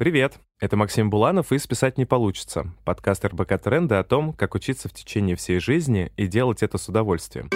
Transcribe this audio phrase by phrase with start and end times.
[0.00, 0.40] Привет!
[0.58, 4.94] Это Максим Буланов и «Списать не получится»— подкаст РБК Тренда о том, как учиться в
[4.94, 7.50] течение всей жизни и делать это с удовольствием.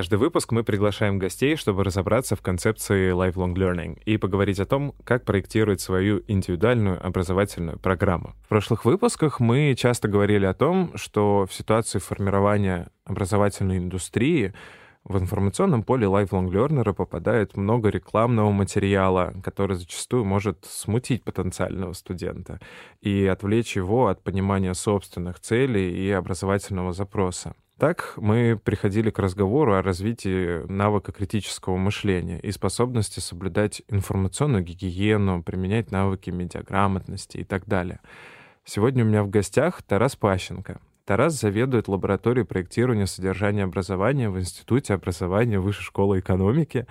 [0.00, 4.94] Каждый выпуск мы приглашаем гостей, чтобы разобраться в концепции lifelong learning и поговорить о том,
[5.04, 8.32] как проектировать свою индивидуальную образовательную программу.
[8.46, 14.54] В прошлых выпусках мы часто говорили о том, что в ситуации формирования образовательной индустрии
[15.04, 22.58] в информационном поле lifelong learner попадает много рекламного материала, который зачастую может смутить потенциального студента
[23.02, 27.54] и отвлечь его от понимания собственных целей и образовательного запроса.
[27.80, 35.42] Так мы приходили к разговору о развитии навыка критического мышления и способности соблюдать информационную гигиену,
[35.42, 38.00] применять навыки медиаграмотности и так далее.
[38.66, 40.78] Сегодня у меня в гостях Тарас Пащенко.
[41.06, 46.86] Тарас заведует лабораторией проектирования содержания образования в Институте образования Высшей школы экономики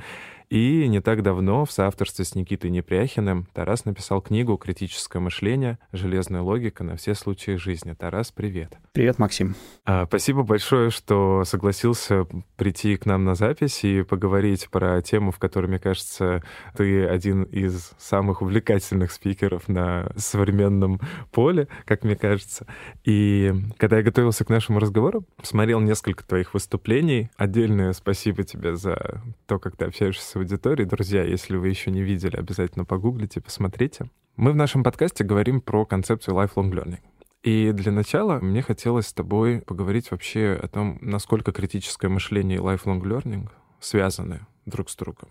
[0.50, 5.78] и не так давно в соавторстве с Никитой Непряхиным Тарас написал книгу «Критическое мышление.
[5.92, 7.94] Железная логика на все случаи жизни».
[7.94, 8.78] Тарас, привет.
[8.92, 9.56] Привет, Максим.
[9.86, 12.26] А, спасибо большое, что согласился
[12.58, 16.44] прийти к нам на запись и поговорить про тему, в которой, мне кажется,
[16.76, 21.00] ты один из самых увлекательных спикеров на современном
[21.32, 22.66] поле, как мне кажется.
[23.04, 27.30] И когда я готовился к нашему разговору, смотрел несколько твоих выступлений.
[27.38, 30.86] Отдельное спасибо тебе за то, как ты общаешься с аудитории.
[30.86, 34.10] Друзья, если вы еще не видели, обязательно погуглите, посмотрите.
[34.36, 37.00] Мы в нашем подкасте говорим про концепцию lifelong learning.
[37.44, 42.62] И для начала мне хотелось с тобой поговорить вообще о том, насколько критическое мышление и
[42.62, 45.30] lifelong learning связаны друг с другом.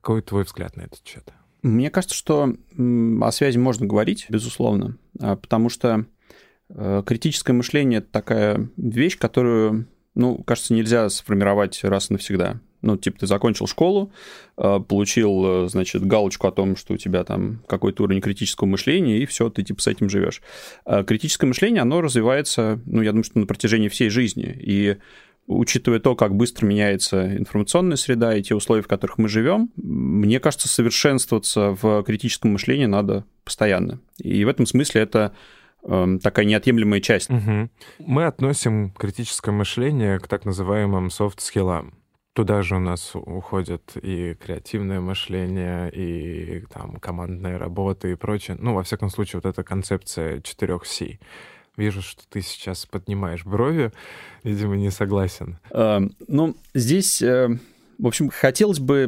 [0.00, 1.32] Какой твой взгляд на этот счет?
[1.62, 6.04] Мне кажется, что о связи можно говорить, безусловно, а, потому что
[6.68, 12.60] э, критическое мышление— это такая вещь, которую, ну, кажется, нельзя сформировать раз и навсегда.
[12.84, 14.12] Ну, типа, ты закончил школу,
[14.58, 19.18] э, получил, э, значит, галочку о том, что у тебя там какой-то уровень критического мышления,
[19.18, 20.42] и все, ты типа с этим живешь.
[20.84, 24.54] А критическое мышление, оно развивается, ну, я думаю, что на протяжении всей жизни.
[24.60, 24.98] И
[25.46, 30.38] учитывая то, как быстро меняется информационная среда и те условия, в которых мы живем, мне
[30.38, 34.00] кажется, совершенствоваться в критическом мышлении надо постоянно.
[34.18, 35.34] И в этом смысле это
[35.86, 37.30] эм, такая неотъемлемая часть.
[37.30, 37.70] Угу.
[38.00, 41.94] Мы относим критическое мышление к так называемым софт-скиллам.
[42.34, 48.56] Туда же у нас уходит и креативное мышление, и там командная работа и прочее.
[48.60, 51.20] Ну, во всяком случае, вот эта концепция 4 C.
[51.76, 53.92] Вижу, что ты сейчас поднимаешь брови,
[54.42, 55.58] видимо, не согласен.
[55.70, 57.56] Э, ну, здесь, э,
[57.98, 59.04] в общем, хотелось бы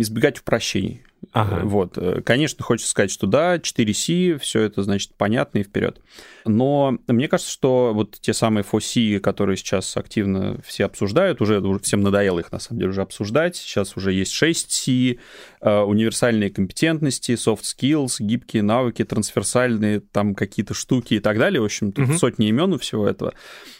[0.00, 1.02] избегать упрощений.
[1.32, 1.60] Ага.
[1.64, 1.98] Вот.
[1.98, 6.00] Э, конечно, хочется сказать, что да, 4C, все это, значит, понятно и вперед.
[6.44, 11.80] Но мне кажется, что вот те самые 4C, которые сейчас активно все обсуждают, уже, уже
[11.80, 13.56] всем надоело их, на самом деле, уже обсуждать.
[13.56, 15.18] Сейчас уже есть 6C,
[15.60, 21.60] э, универсальные компетентности, soft skills, гибкие навыки, трансверсальные там какие-то штуки и так далее.
[21.60, 22.18] В общем, тут угу.
[22.18, 23.34] сотни имен у всего этого.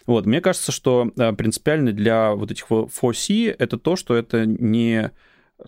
[0.06, 0.26] Вот.
[0.26, 5.12] Мне кажется, что э, принципиально для вот этих 4C это то, что это не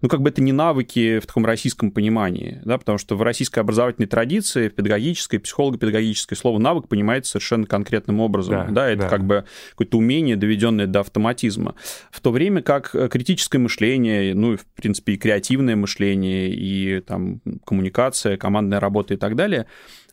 [0.02, 3.58] ну, как бы это не навыки в таком российском понимании, да, потому что в российской
[3.58, 9.08] образовательной традиции, в педагогической, психолого-педагогической слово навык понимается совершенно конкретным образом, да, да это да.
[9.08, 11.74] как бы какое-то умение, доведенное до автоматизма.
[12.12, 17.40] В то время как э, критическое мышление, ну, в принципе, и креативное мышление, и там
[17.64, 19.66] коммуникация, командная работа и так далее,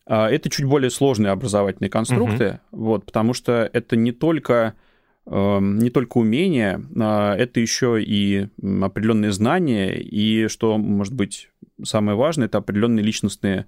[0.08, 2.86] а, это чуть более сложные образовательные конструкты, угу.
[2.86, 4.74] вот, потому что это не только
[5.30, 11.50] не только умения, а это еще и определенные знания, и, что может быть
[11.84, 13.68] самое важное, это определенные личностные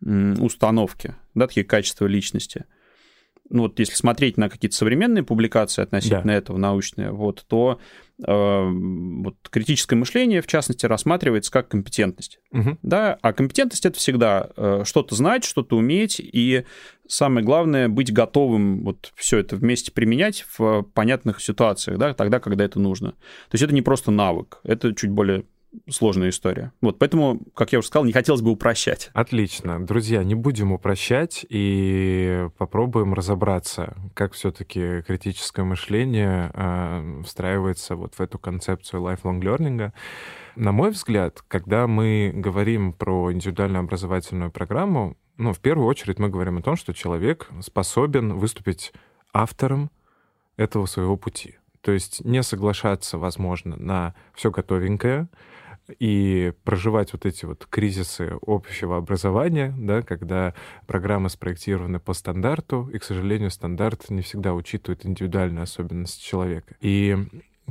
[0.00, 2.64] установки, да, такие качества личности.
[3.50, 6.34] Ну вот если смотреть на какие-то современные публикации относительно да.
[6.34, 7.80] этого научные, вот, то
[8.24, 12.38] э, вот, критическое мышление, в частности, рассматривается как компетентность.
[12.52, 12.78] Угу.
[12.82, 13.18] Да?
[13.20, 16.64] А компетентность это всегда э, что-то знать, что-то уметь, и
[17.08, 22.64] самое главное быть готовым вот все это вместе применять в понятных ситуациях, да, тогда, когда
[22.64, 23.10] это нужно.
[23.10, 25.44] То есть это не просто навык, это чуть более
[25.88, 26.72] сложная история.
[26.80, 29.10] Вот, поэтому, как я уже сказал, не хотелось бы упрощать.
[29.12, 29.84] Отлично.
[29.84, 38.20] Друзья, не будем упрощать и попробуем разобраться, как все-таки критическое мышление э, встраивается вот в
[38.20, 39.92] эту концепцию lifelong learning.
[40.56, 46.28] На мой взгляд, когда мы говорим про индивидуальную образовательную программу, ну, в первую очередь мы
[46.28, 48.92] говорим о том, что человек способен выступить
[49.32, 49.90] автором
[50.56, 51.56] этого своего пути.
[51.80, 55.28] То есть не соглашаться, возможно, на все готовенькое,
[55.98, 60.54] и проживать вот эти вот кризисы общего образования, да, когда
[60.86, 66.74] программы спроектированы по стандарту, и, к сожалению, стандарт не всегда учитывает индивидуальные особенности человека.
[66.80, 67.16] И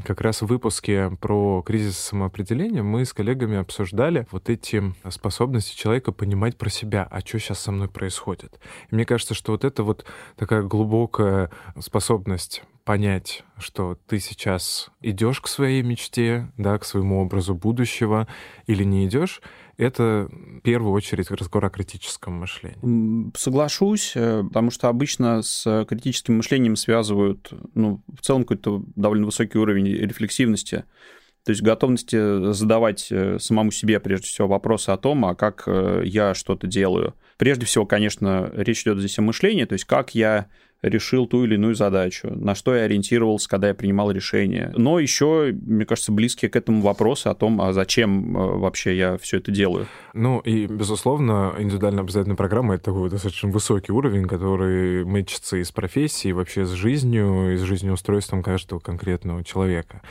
[0.03, 6.11] как раз в выпуске про кризис самоопределения мы с коллегами обсуждали вот эти способности человека
[6.11, 8.59] понимать про себя, а что сейчас со мной происходит.
[8.89, 10.05] И мне кажется, что вот это вот
[10.35, 17.53] такая глубокая способность понять, что ты сейчас идешь к своей мечте, да, к своему образу
[17.53, 18.27] будущего
[18.67, 19.41] или не идешь,
[19.77, 23.31] это в первую очередь разговор о критическом мышлении.
[23.37, 29.57] Соглашусь, э, потому что обычно с критическим мышлением связывают, ну, в целом какой-то довольно высокий
[29.57, 30.83] уровень рефлексивности,
[31.45, 36.03] то есть готовности задавать э, самому себе, прежде всего, вопросы о том, а как э,
[36.05, 37.15] я что-то делаю.
[37.37, 40.47] Прежде всего, конечно, речь идет здесь о мышлении, то есть как я
[40.81, 44.71] решил ту или иную задачу, на что я ориентировался, когда я принимал решение.
[44.75, 49.17] Но еще, мне кажется, близкие к этому вопросы о том, а зачем э, вообще я
[49.17, 49.87] все это делаю.
[50.13, 55.71] Ну и, безусловно, индивидуальная образовательная программа— это такой достаточно высокий уровень, который мычится и с
[55.71, 60.01] профессией, вообще с жизнью, и с жизнеустройством каждого конкретного человека.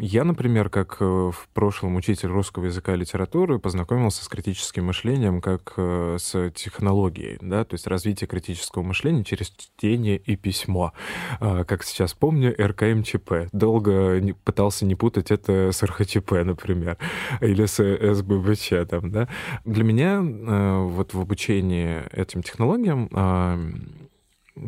[0.00, 5.40] Я, например, как э, в прошлом учитель русского языка и литературы, познакомился с критическим мышлением
[5.40, 10.92] как э, с технологией, да, то есть развитие критического мышления через чтение и письмо.
[11.40, 13.48] А, как сейчас помню, РКМЧП.
[13.52, 16.96] Долго пытался не путать это с РХЧП, например,
[17.40, 17.82] или с
[18.14, 19.28] СББЧ, там, да.
[19.64, 23.58] Для меня э, вот в обучении этим технологиям а,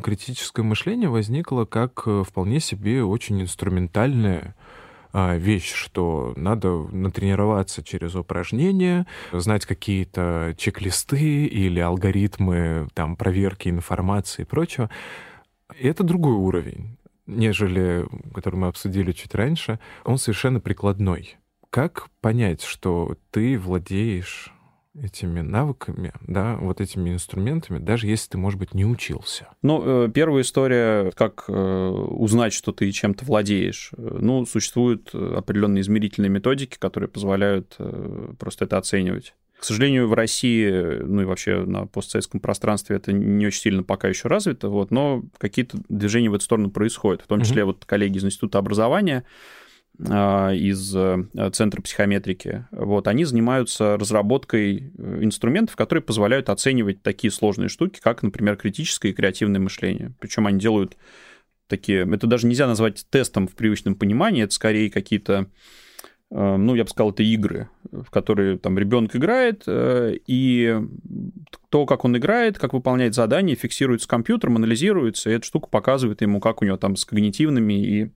[0.03, 4.57] критическое мышление возникло как вполне себе очень инструментальное
[5.13, 14.47] вещь, что надо натренироваться через упражнения, знать какие-то чек-листы или алгоритмы там, проверки информации и
[14.47, 14.91] прочего.
[15.79, 16.97] И это другой уровень,
[17.27, 19.79] нежели который мы обсудили чуть раньше.
[20.05, 21.37] Он совершенно прикладной.
[21.71, 24.53] Как понять, что ты владеешь
[25.03, 29.49] этими навыками, да, вот этими инструментами, даже если ты, может быть, не учился?
[29.63, 33.93] Ну, э, первая история, как э, узнать, что ты чем-то владеешь.
[33.97, 39.35] Ну, существуют определенные измерительные методики, которые позволяют э, просто это оценивать.
[39.59, 44.09] К сожалению, в России, ну и вообще на постсоветском пространстве это не очень сильно пока
[44.09, 47.67] еще развито, вот, но какие-то движения в эту сторону происходят, в том числе mm-hmm.
[47.67, 49.25] вот коллеги из Института образования
[50.03, 57.69] из э, Центра психометрики, вот, они занимаются разработкой э, инструментов, которые позволяют оценивать такие сложные
[57.69, 60.15] штуки, как, например, критическое и креативное мышление.
[60.19, 60.97] Причем они делают
[61.67, 62.09] такие...
[62.11, 65.49] Это даже нельзя назвать тестом в привычном понимании, это скорее какие-то
[66.31, 70.81] э, ну, я бы сказал, это игры, в которые там ребенок играет, и
[71.69, 76.41] то, как он играет, как выполняет задания, фиксируется компьютером, анализируется, и эта штука показывает ему,
[76.41, 78.11] как у него там с когнитивными и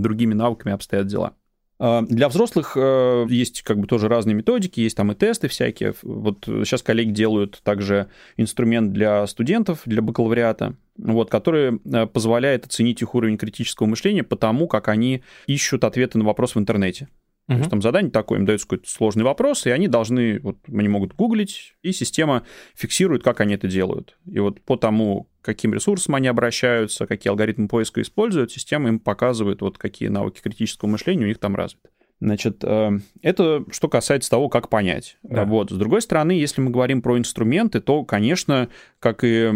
[0.00, 1.34] другими навыками обстоят дела.
[1.78, 5.94] А, для взрослых э, есть как бы тоже разные методики, есть там и тесты всякие.
[6.02, 13.02] Вот сейчас коллеги делают также инструмент для студентов, для бакалавриата, вот, который э, позволяет оценить
[13.02, 17.08] их уровень критического мышления по тому, как они ищут ответы на вопрос в интернете.
[17.48, 20.88] То есть там задание такое, им дается какой-то сложный вопрос, и они должны, вот они
[20.88, 22.44] могут гуглить, и система
[22.74, 24.16] фиксирует, как они это делают.
[24.30, 29.60] И вот по тому, каким ресурсам они обращаются, какие алгоритмы поиска используют, система им показывает,
[29.60, 31.90] вот какие навыки критического мышления у них там развиты.
[32.22, 35.18] Значит, э, это что касается того, как понять.
[35.24, 35.44] Да.
[35.44, 35.72] Вот.
[35.72, 38.68] С другой стороны, если мы говорим про инструменты, то, конечно,
[39.00, 39.50] как и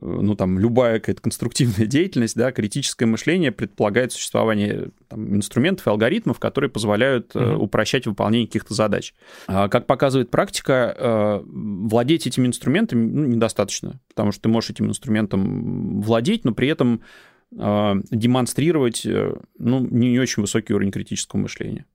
[0.00, 6.38] ну, там, любая какая-то конструктивная деятельность, да, критическое мышление предполагает существование там, инструментов и алгоритмов,
[6.38, 7.64] которые позволяют угу.
[7.64, 9.12] упрощать выполнение каких-то задач.
[9.48, 14.86] А, как показывает практика, э, владеть этими инструментами ну, недостаточно, потому что ты можешь этим
[14.86, 17.02] инструментом владеть, но при этом
[17.50, 21.86] демонстрировать ну, не очень высокий уровень критического мышления.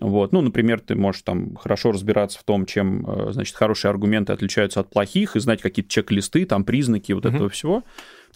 [0.00, 0.32] Вот.
[0.32, 4.80] Ну, например, ты можешь там хорошо разбираться в том, чем, э, значит, хорошие аргументы отличаются
[4.80, 7.34] от плохих, и знать какие-то чек-листы, там, признаки вот mm-hmm.
[7.34, 7.84] этого всего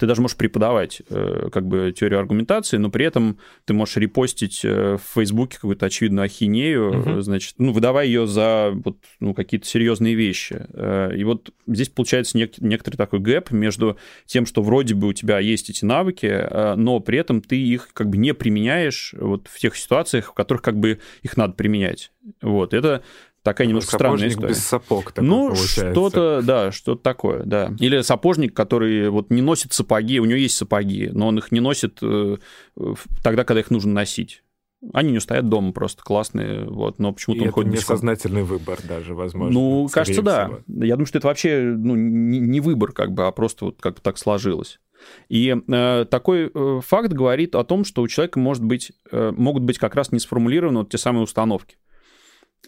[0.00, 4.64] ты даже можешь преподавать э, как бы теорию аргументации, но при этом ты можешь репостить
[4.64, 7.20] э, в Фейсбуке какую-то очевидную ахинею, угу.
[7.20, 10.66] значит, ну, выдавая ее за вот, ну, какие-то серьезные вещи.
[11.14, 15.38] И вот здесь получается нек- некоторый такой гэп между тем, что вроде бы у тебя
[15.38, 19.76] есть эти навыки, но при этом ты их как бы не применяешь вот в тех
[19.76, 22.10] ситуациях, в которых как бы их надо применять.
[22.40, 23.02] Вот, это
[23.42, 24.48] такая немножко странная история.
[24.48, 27.74] без сапог такой Ну, что-то, да, что-то такое, да.
[27.78, 31.60] Или сапожник, который вот не носит сапоги, у него есть сапоги, но он их не
[31.60, 32.36] носит э,
[33.22, 34.42] тогда, когда их нужно носить.
[34.94, 38.78] Они не стоят дома просто классные, вот, но почему-то и он это ходит несознательный выбор
[38.82, 39.52] даже, возможно.
[39.52, 40.50] Ну, кажется, да.
[40.66, 43.96] Я думаю, что это вообще ну, не, не выбор, как бы, а просто вот как
[43.96, 44.80] бы так сложилось.
[45.28, 49.64] И э, такой э, факт говорит о том, что у человека может быть, э, могут
[49.64, 51.76] быть как раз не сформулированы вот те самые установки.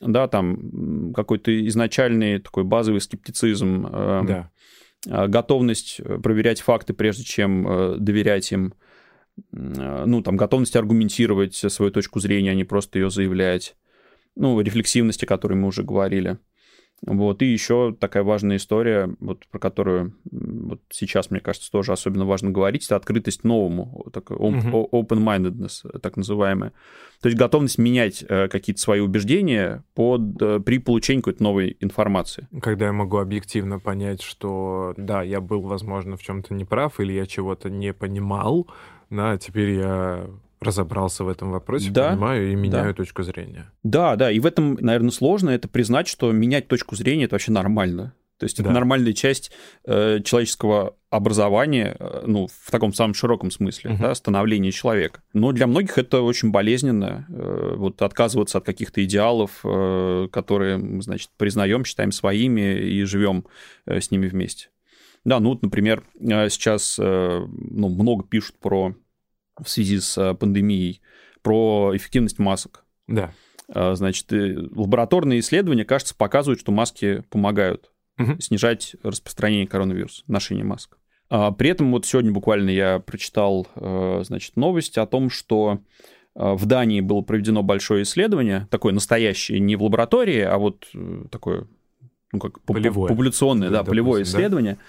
[0.02, 4.50] Да, там какой-то изначальный такой базовый скептицизм, э, да.
[5.06, 8.74] Э, готовность проверять факты, прежде чем э, доверять им,
[9.52, 13.76] э, ну, там, готовность аргументировать свою точку зрения, а не просто ее заявлять,
[14.36, 16.38] ну, рефлексивности, о которой мы уже говорили.
[17.04, 22.24] Вот, и еще такая важная история, вот, про которую вот сейчас, мне кажется, тоже особенно
[22.24, 26.72] важно говорить, это открытость новому, такой open-mindedness, так называемая.
[27.20, 32.46] То есть готовность менять э, какие-то свои убеждения под, э, при получении какой-то новой информации.
[32.60, 37.26] Когда я могу объективно понять, что да, я был, возможно, в чем-то неправ, или я
[37.26, 38.68] чего-то не понимал,
[39.10, 40.26] да, теперь я
[40.62, 42.94] разобрался в этом вопросе, да, понимаю и меняю да.
[42.94, 43.70] точку зрения.
[43.82, 47.52] Да, да, и в этом, наверное, сложно это признать, что менять точку зрения это вообще
[47.52, 48.14] нормально.
[48.42, 48.74] То есть это да.
[48.74, 49.52] нормальная часть
[49.84, 54.02] э, человеческого образования, э, ну, в таком самом широком смысле, угу.
[54.02, 55.22] да, становления человека.
[55.32, 61.02] Но для многих это очень болезненно, э, вот отказываться от каких-то идеалов, э, которые мы,
[61.02, 63.44] значит, признаем, считаем своими и живем
[63.86, 64.70] э, с ними вместе.
[65.24, 68.96] Да, ну вот, например, э, сейчас э, ну, много пишут про
[69.62, 71.00] в связи с э, пандемией
[71.42, 72.84] про эффективность масок.
[73.06, 73.32] Да.
[73.68, 78.40] А, значит, лабораторные исследования, кажется, показывают, что маски помогают угу.
[78.40, 80.98] снижать распространение коронавируса, ношение масок.
[81.30, 85.80] А, при этом вот сегодня буквально я прочитал, э, значит, новость о том, что
[86.34, 90.86] э, в Дании было проведено большое исследование, такое настоящее, не в лаборатории, а вот
[91.30, 91.66] такое,
[92.32, 93.08] ну как полевое.
[93.08, 94.74] публикационное, да, допустим, полевое исследование.
[94.74, 94.80] Да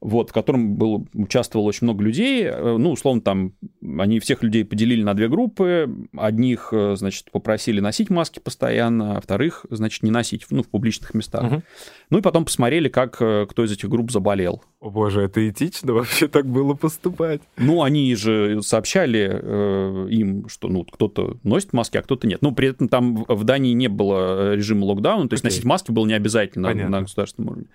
[0.00, 2.44] вот, в котором было, участвовало очень много людей.
[2.44, 3.52] Э, ну, условно, там
[3.98, 5.92] они всех людей поделили на две группы.
[6.16, 11.14] Одних, э, значит, попросили носить маски постоянно, а вторых, значит, не носить, ну, в публичных
[11.14, 11.44] местах.
[11.44, 11.62] Угу.
[12.10, 14.62] Ну, и потом посмотрели, как э, кто из этих групп заболел.
[14.80, 17.42] О боже, это этично вообще так было поступать?
[17.56, 22.40] Ну, они же сообщали э, им, что, ну, кто-то носит маски, а кто-то нет.
[22.42, 25.48] Ну, при этом там в Дании не было режима локдауна, то есть okay.
[25.48, 26.98] носить маски было не обязательно Понятно.
[26.98, 27.66] на государственном уровне.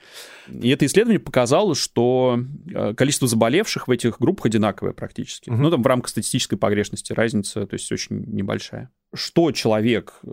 [0.62, 2.40] И это исследование показало, что
[2.74, 5.50] Э, количество заболевших в этих группах одинаковое практически.
[5.50, 5.58] Угу.
[5.58, 8.90] Ну, там в рамках статистической погрешности разница, то есть очень небольшая.
[9.14, 10.28] Что человек э,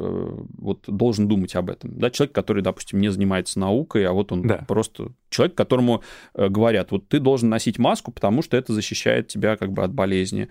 [0.59, 1.99] вот должен думать об этом?
[1.99, 4.65] Да, человек, который, допустим, не занимается наукой, а вот он да.
[4.67, 6.03] просто человек, которому
[6.35, 9.93] э, говорят, вот ты должен носить маску, потому что это защищает тебя как бы от
[9.93, 10.49] болезни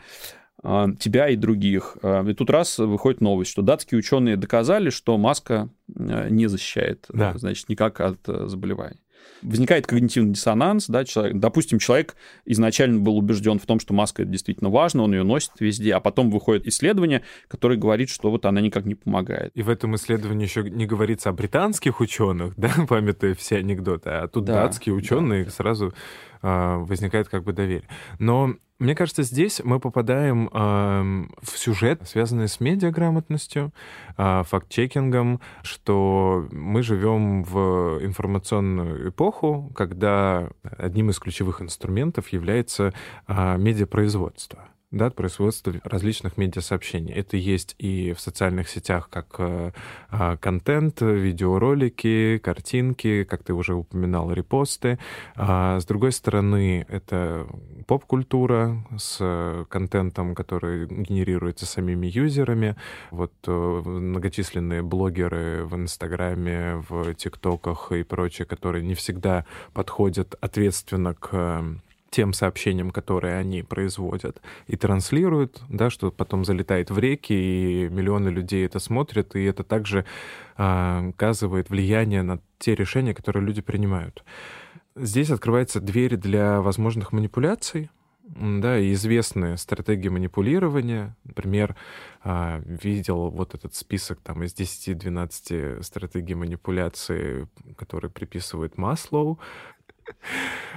[0.61, 1.97] а, тебя и других.
[2.03, 7.33] И тут раз выходит новость, что датские ученые доказали, что маска не защищает, да.
[7.37, 8.99] значит, никак от заболеваний
[9.41, 14.31] возникает когнитивный диссонанс, да, человек, допустим, человек изначально был убежден в том, что маска это
[14.31, 18.61] действительно важно, он ее носит везде, а потом выходит исследование, которое говорит, что вот она
[18.61, 19.51] никак не помогает.
[19.55, 24.27] И в этом исследовании еще не говорится о британских ученых, да, памятуя все анекдоты, а
[24.27, 25.51] тут да, датские ученые да.
[25.51, 25.93] сразу
[26.41, 27.87] а, возникает как бы доверие.
[28.17, 33.73] Но мне кажется, здесь мы попадаем э, в сюжет, связанный с медиаграмотностью,
[34.17, 42.93] э, факт-чекингом, что мы живем в информационную эпоху, когда одним из ключевых инструментов является
[43.27, 47.13] э, медиапроизводство да, производства различных медиасообщений.
[47.13, 49.71] Это есть и в социальных сетях как э,
[50.11, 54.97] э, контент, видеоролики, картинки, как ты уже упоминал, репосты.
[55.35, 57.47] А с другой стороны, это
[57.85, 62.75] поп-культура с контентом, который генерируется самими юзерами.
[63.11, 71.13] Вот э, многочисленные блогеры в Инстаграме, в ТикТоках и прочее, которые не всегда подходят ответственно
[71.13, 71.63] к
[72.09, 78.29] тем сообщениям, которые они производят и транслируют, да, что потом залетает в реки, и миллионы
[78.29, 80.05] людей это смотрят, и это также
[80.57, 84.23] э, оказывает влияние на те решения, которые люди принимают.
[84.95, 87.89] Здесь открывается дверь для возможных манипуляций,
[88.35, 91.15] да, и известные стратегии манипулирования.
[91.23, 91.75] Например,
[92.23, 99.39] а, видел вот этот список там из 10-12 стратегий манипуляции, которые приписывают Маслоу.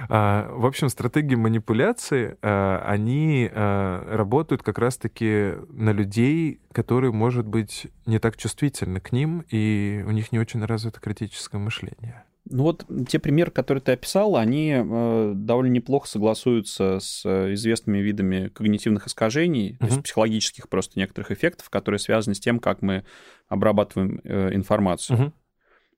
[0.09, 7.47] А, в общем, стратегии манипуляции, а, они а, работают как раз-таки на людей, которые, может
[7.47, 12.23] быть, не так чувствительны к ним, и у них не очень развито критическое мышление.
[12.49, 18.49] Ну вот те примеры, которые ты описал, они э, довольно неплохо согласуются с известными видами
[18.49, 19.77] когнитивных искажений, uh-huh.
[19.77, 23.05] то есть психологических просто некоторых эффектов, которые связаны с тем, как мы
[23.47, 25.17] обрабатываем э, информацию.
[25.17, 25.31] Uh-huh.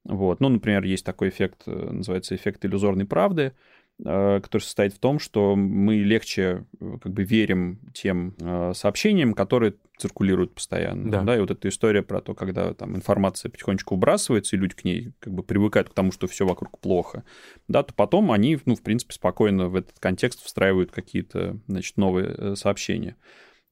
[0.05, 0.39] Вот.
[0.39, 3.53] Ну, например, есть такой эффект, э, называется эффект иллюзорной правды,
[4.03, 8.35] Э, который состоит в том, что мы легче э, как бы верим тем
[8.74, 11.09] сообщениям, которые циркулируют постоянно.
[11.09, 11.21] Да.
[11.21, 14.83] да, и вот эта история про то, когда там информация потихонечку выбрасывается, и люди к
[14.83, 17.24] ней как бы привыкают к тому, что все вокруг плохо,
[17.69, 22.57] да, то потом они, ну, в принципе, спокойно в этот контекст встраивают какие-то, значит, новые
[22.57, 23.15] сообщения.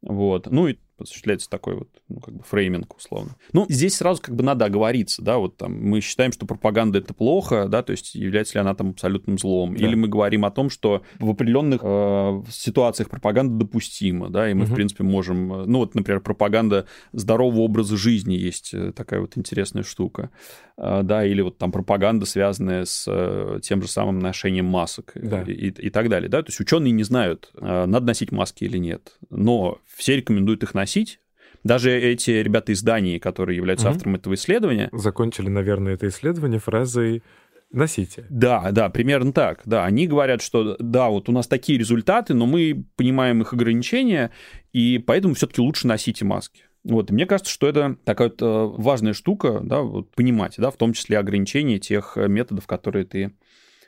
[0.02, 0.48] Вот.
[0.50, 3.36] Ну и осуществляется такой вот, ну, как бы фрейминг, условно.
[3.52, 7.14] Ну, здесь сразу как бы надо оговориться, да, вот там мы считаем, что пропаганда это
[7.14, 9.86] плохо, да, то есть является ли она там абсолютным злом, да.
[9.86, 14.66] или мы говорим о том, что в определенных э, ситуациях пропаганда допустима, да, и мы,
[14.66, 14.72] угу.
[14.72, 19.38] в принципе, можем, э, ну, вот, например, пропаганда здорового образа жизни есть э, такая вот
[19.38, 20.30] интересная штука,
[20.78, 25.42] э, да, или вот там пропаганда, связанная с э, тем же самым ношением масок да.
[25.44, 28.64] и, и, и так далее, да, то есть ученые не знают, э, надо носить маски
[28.64, 31.20] или нет, но все рекомендуют их носить, носить.
[31.64, 33.96] Даже эти ребята из Дании, которые являются угу.
[33.96, 34.90] автором этого исследования...
[34.92, 37.24] Закончили, наверное, это исследование фразой
[37.72, 38.26] носите.
[38.30, 39.62] Да, да, примерно так.
[39.66, 44.32] Да, они говорят, что да, вот у нас такие результаты, но мы понимаем их ограничения,
[44.74, 46.66] и поэтому все-таки лучше носите маски.
[46.84, 50.70] Вот, и мне кажется, что это такая вот э, важная штука, да, вот понимать, да,
[50.70, 53.34] в том числе ограничения тех методов, которые ты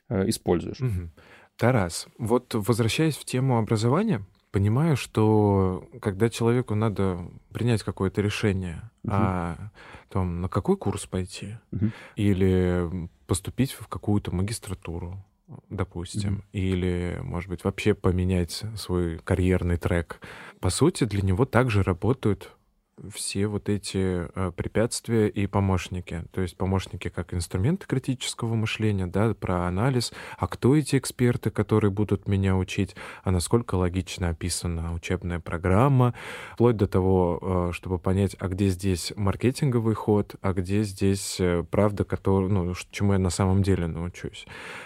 [0.07, 0.79] э, используешь.
[0.79, 1.11] Угу.
[1.57, 9.11] Тарас, вот возвращаясь в тему образования, понимаю, что когда человеку надо принять какое-то решение, угу.
[9.13, 9.57] а
[10.07, 11.91] там, на какой курс пойти, угу.
[12.15, 15.21] или поступить в какую-то магистратуру,
[15.69, 20.21] допустим, mm или, может быть, вообще поменять свой карьерный трек.
[20.61, 22.54] По сути, для него также работают
[23.13, 26.23] все вот эти э, препятствия и помощники.
[26.31, 30.13] То есть помощники как инструменты критического мышления, да, про анализ.
[30.37, 32.95] А кто эти эксперты, которые будут меня учить?
[33.23, 36.13] А насколько логично описана учебная программа?
[36.53, 41.63] Вплоть до того, э, чтобы понять, а где здесь маркетинговый ход, а где здесь э,
[41.69, 44.45] правда, который, ну, чему я на самом деле научусь.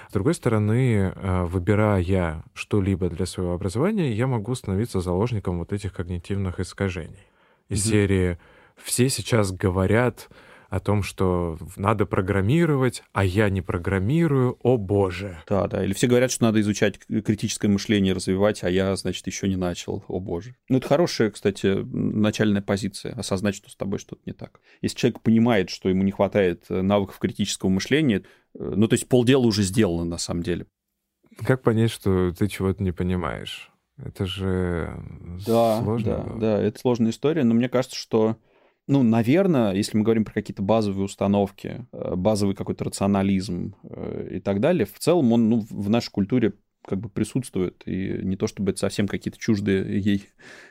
[0.09, 1.13] С другой стороны,
[1.45, 7.29] выбирая что-либо для своего образования, я могу становиться заложником вот этих когнитивных искажений
[7.69, 7.89] из mm-hmm.
[7.89, 8.37] серии
[8.75, 10.29] «Все сейчас говорят
[10.69, 15.41] о том, что надо программировать, а я не программирую, о боже».
[15.47, 19.47] Да, да, или все говорят, что надо изучать критическое мышление, развивать, а я, значит, еще
[19.47, 20.55] не начал, о боже.
[20.69, 24.61] Ну, это хорошая, кстати, начальная позиция, осознать, что с тобой что-то не так.
[24.81, 28.23] Если человек понимает, что ему не хватает э, навыков критического мышления, э,
[28.75, 30.67] ну, то есть полдела уже сделано на самом деле.
[31.45, 33.71] Как понять, что ты чего-то не понимаешь?
[34.03, 34.93] Это же
[35.45, 36.11] да, сложно.
[36.11, 36.39] Да, было.
[36.39, 38.37] да, это сложная история, но мне кажется, что
[38.89, 44.39] ну, наверное, если мы говорим про какие-то базовые установки, э, базовый какой-то рационализм э, и
[44.39, 46.53] так далее, в целом он ну, в нашей культуре
[46.87, 50.29] как бы присутствует, и не то чтобы это совсем какие-то чуждые ей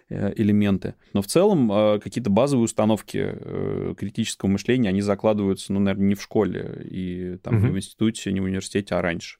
[0.08, 6.14] э, элементы, но в целом какие-то базовые установки критического мышления, они закладываются, ну, наверное, не
[6.16, 7.66] в школе и там угу.
[7.66, 9.38] не в институте, не в университете, а раньше.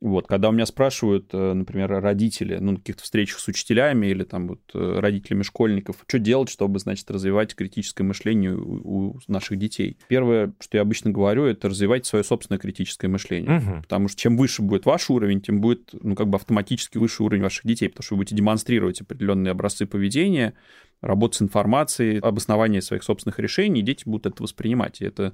[0.00, 4.22] Вот, когда у меня спрашивают, э, например, родители, ну, на каких-то встречах с учителями или
[4.22, 9.58] там вот э, родителями школьников, что делать, чтобы, значит, развивать критическое мышление у, у наших
[9.58, 9.96] детей.
[10.08, 13.58] Первое, что я обычно говорю, это развивать свое собственное критическое мышление.
[13.58, 13.82] Угу.
[13.82, 17.42] Потому что чем выше будет ваш уровень, тем будет, ну, как бы автоматически выше уровень
[17.42, 20.54] ваших детей, потому что вы будете демонстрировать определенные образцы поведения,
[21.00, 25.00] работать с информацией, обоснование своих собственных решений, дети будут это воспринимать.
[25.00, 25.32] И это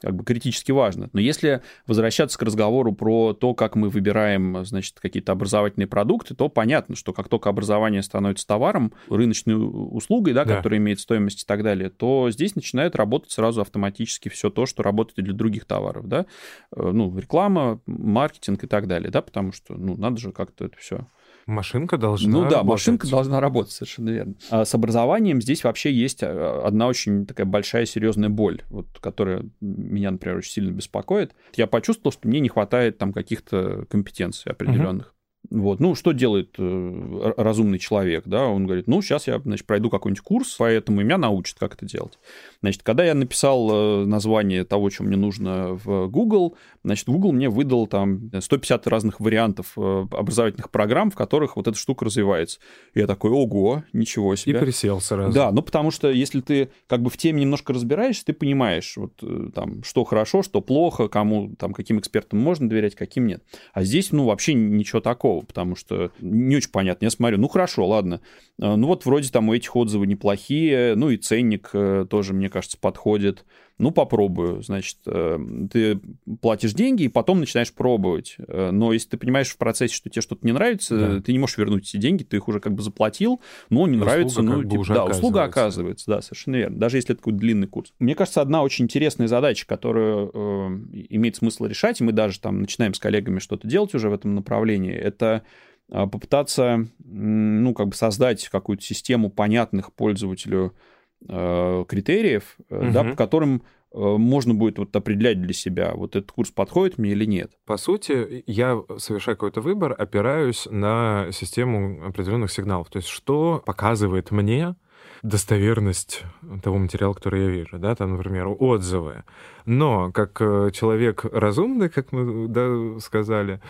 [0.00, 1.08] как бы критически важно.
[1.12, 6.48] Но если возвращаться к разговору про то, как мы выбираем, значит, какие-то образовательные продукты, то
[6.48, 10.56] понятно, что как только образование становится товаром, рыночной услугой, да, да.
[10.56, 14.82] которая имеет стоимость и так далее, то здесь начинает работать сразу автоматически все то, что
[14.82, 16.26] работает для других товаров, да,
[16.74, 20.76] э, ну, реклама, маркетинг и так далее, да, потому что, ну, надо же как-то это
[20.76, 21.06] все
[21.46, 22.68] Машинка должна Ну да, работать.
[22.68, 24.34] машинка должна работать, совершенно верно.
[24.50, 29.44] А с образованием здесь вообще есть а, одна очень такая большая серьезная боль, вот, которая
[29.60, 31.34] меня, например, очень сильно беспокоит.
[31.54, 35.14] Я почувствовал, что мне не хватает там каких-то компетенций определенных.
[35.50, 35.80] Вот.
[35.80, 38.46] Ну, что делает э, разумный человек, да?
[38.46, 42.18] Он говорит, ну, сейчас я, значит, пройду какой-нибудь курс, поэтому меня научат, как это делать.
[42.62, 47.48] Значит, когда я написал э, название того, что мне нужно в Google, значит, Google мне
[47.48, 52.58] выдал там 150 разных вариантов э, образовательных программ, в которых вот эта штука развивается.
[52.94, 54.58] И я такой, ого, ничего себе.
[54.58, 55.32] И присел сразу.
[55.32, 59.22] Да, ну, потому что если ты как бы в теме немножко разбираешься, ты понимаешь, вот
[59.54, 63.42] там, что хорошо, что плохо, кому, там, каким экспертам можно доверять, каким нет.
[63.72, 67.04] А здесь, ну, вообще ничего такого такого, потому что не очень понятно.
[67.04, 68.20] Я смотрю, ну хорошо, ладно.
[68.60, 72.48] А, ну вот вроде там у этих отзывы неплохие, ну и ценник э, тоже, мне
[72.48, 73.44] кажется, подходит.
[73.78, 74.62] Ну, попробую.
[74.62, 75.38] Значит, э,
[75.70, 76.00] ты
[76.40, 78.36] платишь деньги и потом начинаешь пробовать.
[78.38, 81.20] Э, но если ты понимаешь в процессе, что тебе что-то не нравится, да.
[81.20, 84.10] ты не можешь вернуть эти деньги, ты их уже как бы заплатил, но не услуга
[84.10, 86.78] нравится, ну, типа, да, услуга оказывается, да, совершенно верно.
[86.78, 87.92] Даже если это такой длинный курс.
[87.98, 90.68] Мне кажется, одна очень интересная задача, которую э,
[91.10, 94.34] имеет смысл решать, и мы даже там начинаем с коллегами что-то делать уже в этом
[94.34, 95.42] направлении, это
[95.90, 102.90] а, попытаться, ну, как бы создать какую-то систему понятных пользователю э, критериев, угу.
[102.92, 107.12] да, по которым э, можно будет вот определять для себя, вот этот курс подходит мне
[107.12, 107.52] или нет.
[107.64, 112.90] По сути, я, совершая какой-то выбор, опираюсь на систему определенных сигналов.
[112.90, 114.76] То есть, что показывает мне
[115.22, 116.22] достоверность
[116.62, 119.24] того материала, который я вижу, да, там, например, отзывы.
[119.64, 120.38] Но как
[120.72, 123.60] человек разумный, как мы да, сказали,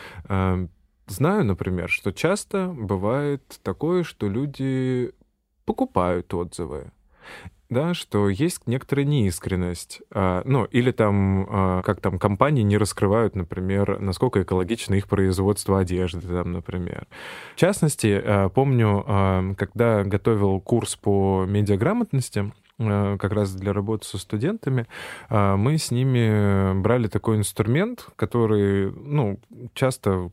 [1.09, 5.13] Знаю, например, что часто бывает такое, что люди
[5.65, 6.91] покупают отзывы
[7.69, 13.35] да, что есть некоторая неискренность, а, ну, или там, а, как там, компании не раскрывают,
[13.35, 17.07] например, насколько экологично их производство одежды, там, например.
[17.55, 24.19] В частности, а, помню, а, когда готовил курс по медиаграмотности, как раз для работы со
[24.19, 24.87] студентами,
[25.29, 29.41] а, мы с ними брали такой инструмент, который, ну,
[29.73, 30.31] часто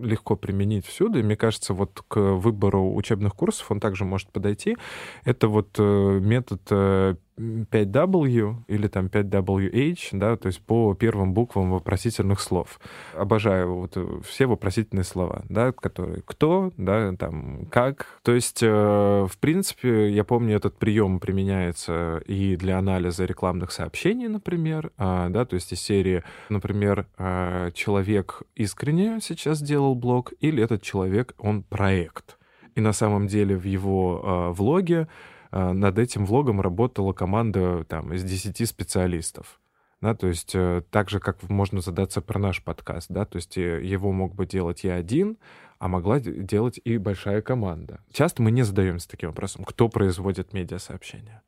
[0.00, 4.76] легко применить всюду, и мне кажется, вот к выбору учебных курсов он также может подойти.
[5.24, 11.72] Это вот э, метод э, 5W или там 5WH, да, то есть по первым буквам
[11.72, 12.78] вопросительных слов.
[13.14, 18.20] Обожаю вот э, все вопросительные слова, да, которые кто, да, там как.
[18.22, 24.28] То есть, э, в принципе, я помню, этот прием применяется и для анализа рекламных сообщений,
[24.28, 30.62] например, э, да, то есть из серии, например, э, человек искренне сейчас делал блог, или
[30.62, 32.38] этот человек, он проект.
[32.74, 35.08] И на самом деле в его э, влоге
[35.54, 39.60] над этим влогом работала команда там, из 10 специалистов.
[40.00, 43.56] Да, то есть э, так же, как можно задаться про наш подкаст, да, то есть
[43.56, 45.38] э, его мог бы делать я один,
[45.78, 48.00] а могла делать и большая команда.
[48.12, 51.42] Часто мы не задаемся таким вопросом, кто производит медиасообщения.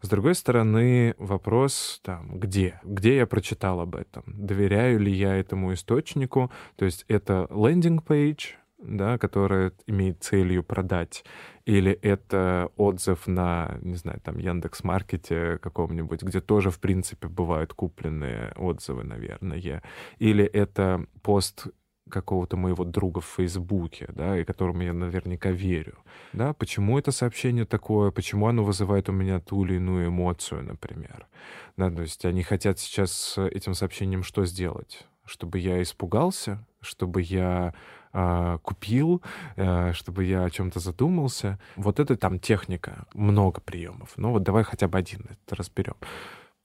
[0.00, 2.80] С другой стороны, вопрос там, где?
[2.82, 4.24] Где я прочитал об этом?
[4.26, 6.50] Доверяю ли я этому источнику?
[6.76, 11.24] То есть это лендинг-пейдж, да, которая имеет целью продать,
[11.64, 17.74] или это отзыв на, не знаю, там, Яндекс Маркете каком-нибудь, где тоже, в принципе, бывают
[17.74, 19.82] купленные отзывы, наверное,
[20.18, 21.66] или это пост
[22.08, 25.98] какого-то моего друга в Фейсбуке, да, и которому я наверняка верю,
[26.32, 31.26] да, почему это сообщение такое, почему оно вызывает у меня ту или иную эмоцию, например,
[31.76, 35.06] да, то есть они хотят сейчас этим сообщением что сделать?
[35.24, 37.74] Чтобы я испугался, чтобы я
[38.12, 39.22] э, купил,
[39.56, 41.58] э, чтобы я о чем-то задумался.
[41.76, 44.12] Вот это там техника, много приемов.
[44.16, 45.94] Ну вот давай хотя бы один это разберем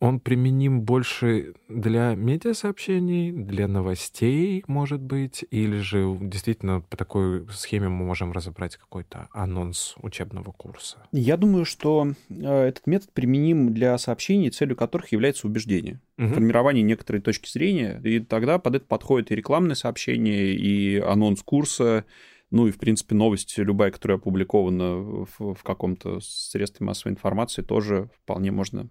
[0.03, 7.87] он применим больше для медиасообщений, для новостей, может быть, или же действительно по такой схеме
[7.87, 10.97] мы можем разобрать какой-то анонс учебного курса?
[11.13, 16.33] Я думаю, что э, этот метод применим для сообщений, целью которых является убеждение, угу.
[16.33, 22.03] формирование некоторой точки зрения, и тогда под это подходит и рекламное сообщение, и анонс курса,
[22.51, 28.09] ну и, в принципе, новость любая, которая опубликована в, в каком-то средстве массовой информации, тоже
[28.21, 28.89] вполне можно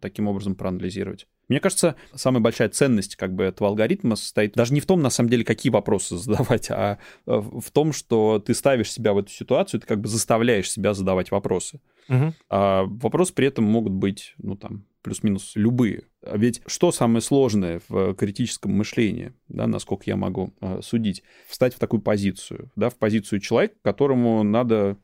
[0.00, 1.26] таким образом проанализировать.
[1.48, 5.10] Мне кажется, самая большая ценность как бы этого алгоритма состоит даже не в том, на
[5.10, 9.30] самом деле, какие вопросы задавать, а э, в том, что ты ставишь себя в эту
[9.30, 11.80] ситуацию, ты как бы заставляешь себя задавать вопросы.
[12.08, 12.34] Угу.
[12.50, 16.04] А вопросы при этом могут быть, ну там, плюс-минус любые.
[16.22, 21.74] А ведь что самое сложное в критическом мышлении, да, насколько я могу э, судить, встать
[21.74, 24.98] в такую позицию, да, в позицию человека, которому надо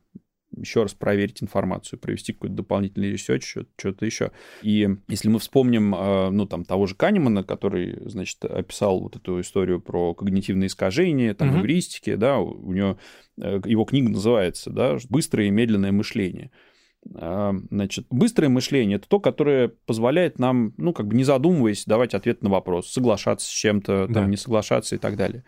[0.56, 4.32] еще раз проверить информацию, провести какой-то дополнительный research, что-то еще.
[4.62, 9.40] И если мы вспомним, э, ну, там, того же Канемана, который, значит, описал вот эту
[9.40, 11.60] историю про когнитивные искажения, там, mm-hmm.
[11.60, 12.98] эвристики, да, у него,
[13.40, 16.50] э, его книга называется, да, «Быстрое и медленное мышление».
[17.14, 22.14] А, значит, быстрое мышление– это то, которое позволяет нам, ну, как бы не задумываясь, давать
[22.14, 24.14] ответ на вопрос, соглашаться с чем-то, да.
[24.14, 25.44] там, не соглашаться и так далее.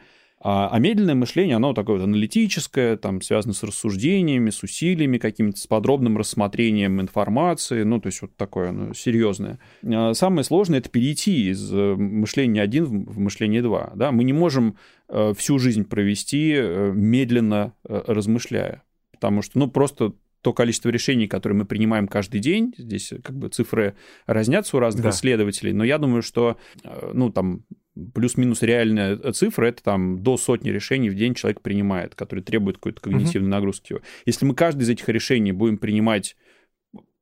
[0.48, 5.58] А, а медленное мышление, оно такое вот аналитическое, там, связано с рассуждениями, с усилиями какими-то,
[5.58, 9.58] с подробным рассмотрением информации, ну, то есть вот такое, ну, серьезное.
[9.84, 14.32] А самое сложное– это перейти из э, мышления 1 в мышление 2, да, мы не
[14.32, 14.76] можем
[15.08, 20.12] э, всю жизнь провести э, медленно размышляя, потому что, ну, просто
[20.46, 25.02] то количество решений, которые мы принимаем каждый день, здесь как бы цифры разнятся у разных
[25.02, 25.10] да.
[25.10, 26.56] исследователей, но я думаю, что,
[27.12, 27.64] ну, там,
[28.14, 33.00] плюс-минус реальная цифра, это там до сотни решений в день человек принимает, которые требуют какой-то
[33.00, 33.50] когнитивной uh-huh.
[33.50, 33.96] нагрузки.
[34.24, 36.36] Если мы каждый из этих решений будем принимать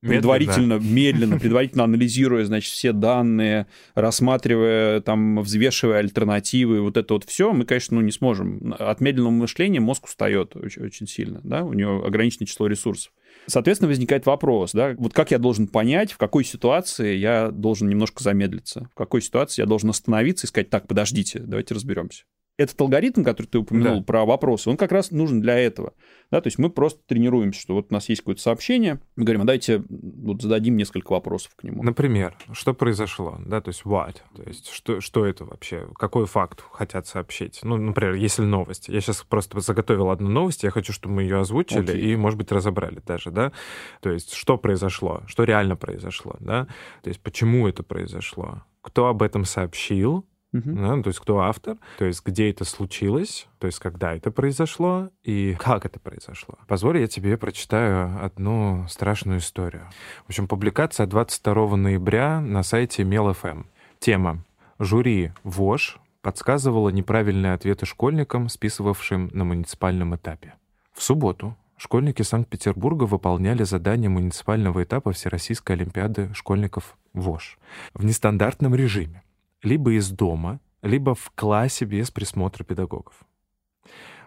[0.09, 7.25] предварительно, медленно, медленно предварительно анализируя, значит, все данные, рассматривая, там, взвешивая альтернативы, вот это вот
[7.25, 8.75] все, мы, конечно, ну, не сможем.
[8.79, 13.13] От медленного мышления мозг устает очень, очень сильно, да, у него ограниченное число ресурсов.
[13.47, 18.23] Соответственно, возникает вопрос, да, вот как я должен понять, в какой ситуации я должен немножко
[18.23, 22.25] замедлиться, в какой ситуации я должен остановиться и сказать, так, подождите, давайте разберемся
[22.57, 24.05] этот алгоритм, который ты упомянул да.
[24.05, 25.93] про вопросы, он как раз нужен для этого.
[26.31, 29.43] Да, то есть мы просто тренируемся, что вот у нас есть какое-то сообщение, мы говорим,
[29.43, 31.83] а дайте вот зададим несколько вопросов к нему.
[31.83, 36.65] Например, что произошло, да, то есть what, то есть что, что это вообще, какой факт
[36.73, 37.61] хотят сообщить.
[37.63, 38.89] Ну, например, если новость.
[38.89, 42.01] Я сейчас просто заготовил одну новость, я хочу, чтобы мы ее озвучили okay.
[42.01, 43.53] и, может быть, разобрали даже, да.
[44.01, 46.67] То есть что произошло, что реально произошло, да,
[47.03, 50.97] то есть почему это произошло, кто об этом сообщил, Uh-huh.
[50.97, 55.11] Да, то есть кто автор, то есть где это случилось, то есть когда это произошло
[55.25, 56.55] и как это произошло.
[56.69, 59.91] Позволь, я тебе прочитаю одну страшную историю.
[60.27, 63.65] В общем, публикация 22 ноября на сайте Мел.ФМ.
[63.99, 64.45] Тема
[64.79, 70.55] «Жюри ВОЖ подсказывало неправильные ответы школьникам, списывавшим на муниципальном этапе».
[70.93, 77.59] В субботу школьники Санкт-Петербурга выполняли задание муниципального этапа Всероссийской Олимпиады школьников ВОЖ
[77.93, 79.24] в нестандартном режиме
[79.65, 83.15] либо из дома, либо в классе без присмотра педагогов.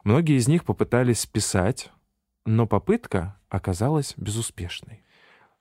[0.03, 1.91] Многие из них попытались писать,
[2.45, 5.03] но попытка оказалась безуспешной.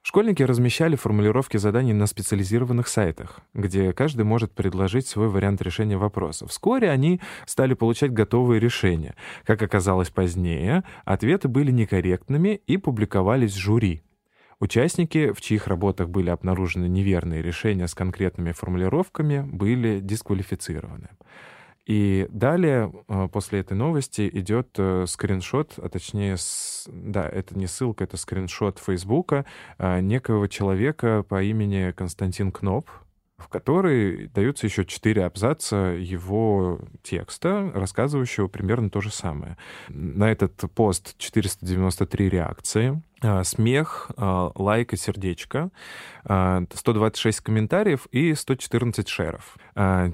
[0.03, 6.47] Школьники размещали формулировки заданий на специализированных сайтах, где каждый может предложить свой вариант решения вопроса.
[6.47, 9.17] Вскоре они стали получать готовые решения.
[9.45, 14.05] Как оказалось позднее, ответы были некорректными и публиковались жюри.
[14.59, 21.11] Участники, в чьих работах были обнаружены неверные решения с конкретными формулировками, были дисквалифицированы.
[21.85, 26.37] И далее, э, после этой новости, идет э, скриншот, а точнее,
[26.89, 29.47] да, это не ссылка, это скриншот Фейсбука
[29.79, 32.91] э, некого человека по имени Константин Кноп,
[33.39, 39.57] в которой даются еще четыре абзаца его текста, рассказывающего примерно то же самое.
[39.89, 43.01] На этот пост 493 реакции.
[43.23, 45.71] А, смех, а, лайк и сердечко,
[46.25, 49.57] 126 а, комментариев и 114 шеров.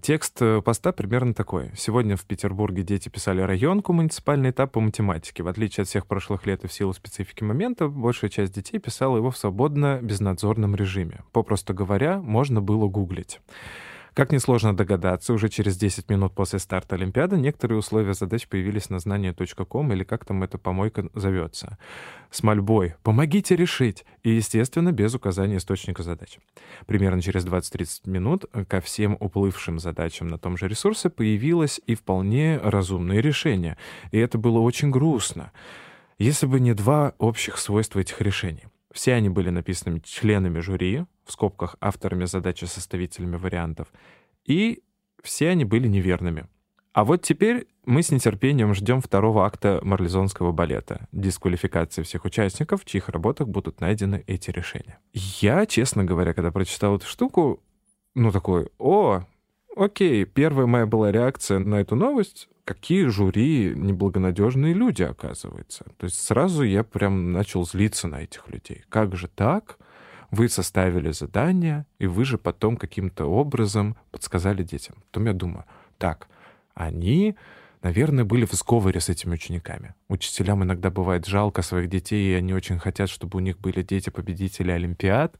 [0.02, 1.72] Текст поста примерно такой.
[1.76, 5.42] Сегодня в Петербурге дети писали районку, муниципальный этап по математике.
[5.42, 9.16] В отличие от всех прошлых лет и в силу специфики момента, большая часть детей писала
[9.16, 11.22] его в свободно безнадзорном режиме.
[11.32, 13.40] Попросту говоря, можно было гуглить.
[14.14, 18.98] Как несложно догадаться, уже через 10 минут после старта Олимпиады некоторые условия задач появились на
[18.98, 21.78] знание.ком или как там эта помойка зовется.
[22.30, 26.38] С мольбой «помогите решить» и, естественно, без указания источника задач.
[26.86, 32.58] Примерно через 20-30 минут ко всем уплывшим задачам на том же ресурсе появилось и вполне
[32.58, 33.78] разумное решение.
[34.10, 35.52] И это было очень грустно.
[36.18, 38.64] Если бы не два общих свойства этих решений.
[38.92, 43.88] Все они были написаны членами жюри, в скобках авторами задачи, составителями вариантов,
[44.44, 44.82] и
[45.22, 46.46] все они были неверными.
[46.92, 52.84] А вот теперь мы с нетерпением ждем второго акта марлезонского балета, дисквалификации всех участников, в
[52.84, 54.98] чьих работах будут найдены эти решения.
[55.12, 57.62] Я, честно говоря, когда прочитал эту штуку,
[58.14, 59.22] ну такой, о,
[59.74, 65.84] окей, первая моя была реакция на эту новость, какие жюри неблагонадежные люди, оказывается.
[65.96, 68.84] То есть сразу я прям начал злиться на этих людей.
[68.88, 69.78] Как же так?
[70.32, 74.96] Вы составили задание, и вы же потом каким-то образом подсказали детям.
[75.10, 75.64] Потом я думаю,
[75.98, 76.26] так,
[76.74, 77.36] они,
[77.82, 79.94] наверное, были в сговоре с этими учениками.
[80.08, 84.70] Учителям иногда бывает жалко своих детей, и они очень хотят, чтобы у них были дети-победители
[84.70, 85.38] Олимпиад,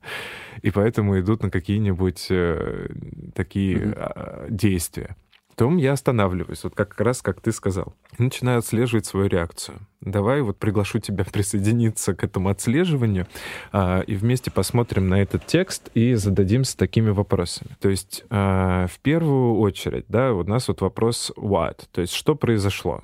[0.60, 2.88] и поэтому идут на какие-нибудь э,
[3.34, 4.50] такие mm-hmm.
[4.50, 5.16] действия
[5.52, 9.78] потом я останавливаюсь, вот как раз как ты сказал, начинаю отслеживать свою реакцию.
[10.00, 13.26] Давай вот приглашу тебя присоединиться к этому отслеживанию,
[13.70, 17.76] а, и вместе посмотрим на этот текст и зададимся такими вопросами.
[17.80, 22.34] То есть а, в первую очередь, да, у нас вот вопрос what, то есть что
[22.34, 23.02] произошло?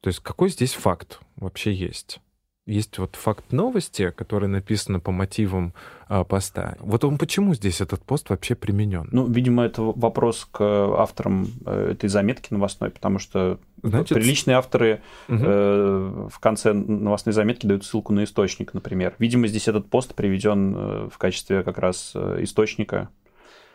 [0.00, 2.20] То есть какой здесь факт вообще есть?
[2.68, 5.72] Есть вот факт новости, который написан по мотивам
[6.08, 6.76] а, поста.
[6.80, 9.08] Вот он почему здесь этот пост вообще применен?
[9.12, 14.16] Ну, видимо, это вопрос к авторам э, этой заметки новостной, потому что Значит...
[14.16, 15.38] приличные авторы угу.
[15.38, 19.14] э, в конце новостной заметки дают ссылку на источник, например.
[19.18, 23.08] Видимо, здесь этот пост приведен э, в качестве как раз э, источника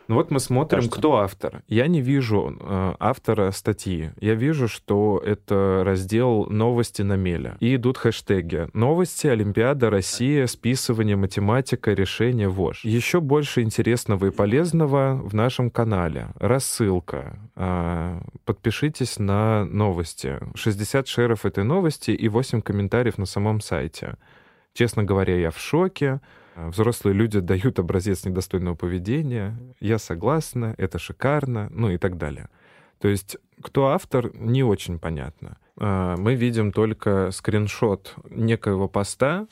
[0.08, 0.98] ну вот мы смотрим, Кажется.
[1.00, 1.64] кто автор.
[1.68, 4.12] Я не вижу э, автора статьи.
[4.20, 7.56] Я вижу, что это раздел «Новости на меле».
[7.60, 12.84] И идут хэштеги «Новости, Олимпиада, Россия, списывание, математика, решение ВОЖ».
[12.86, 16.28] Еще больше интересного и полезного в нашем канале.
[16.36, 17.40] Рассылка.
[17.56, 20.40] Э, подпишитесь на новости.
[20.56, 24.16] 60 шеров этой новости и 8 комментариев на самом сайте.
[24.74, 26.20] Честно говоря, я в шоке.
[26.56, 29.58] Взрослые люди дают образец недостойного поведения.
[29.80, 32.50] Я согласна, это шикарно, ну и так далее.
[33.00, 35.58] То есть кто автор, не очень понятно.
[35.80, 39.48] А, мы видим только скриншот некоего поста,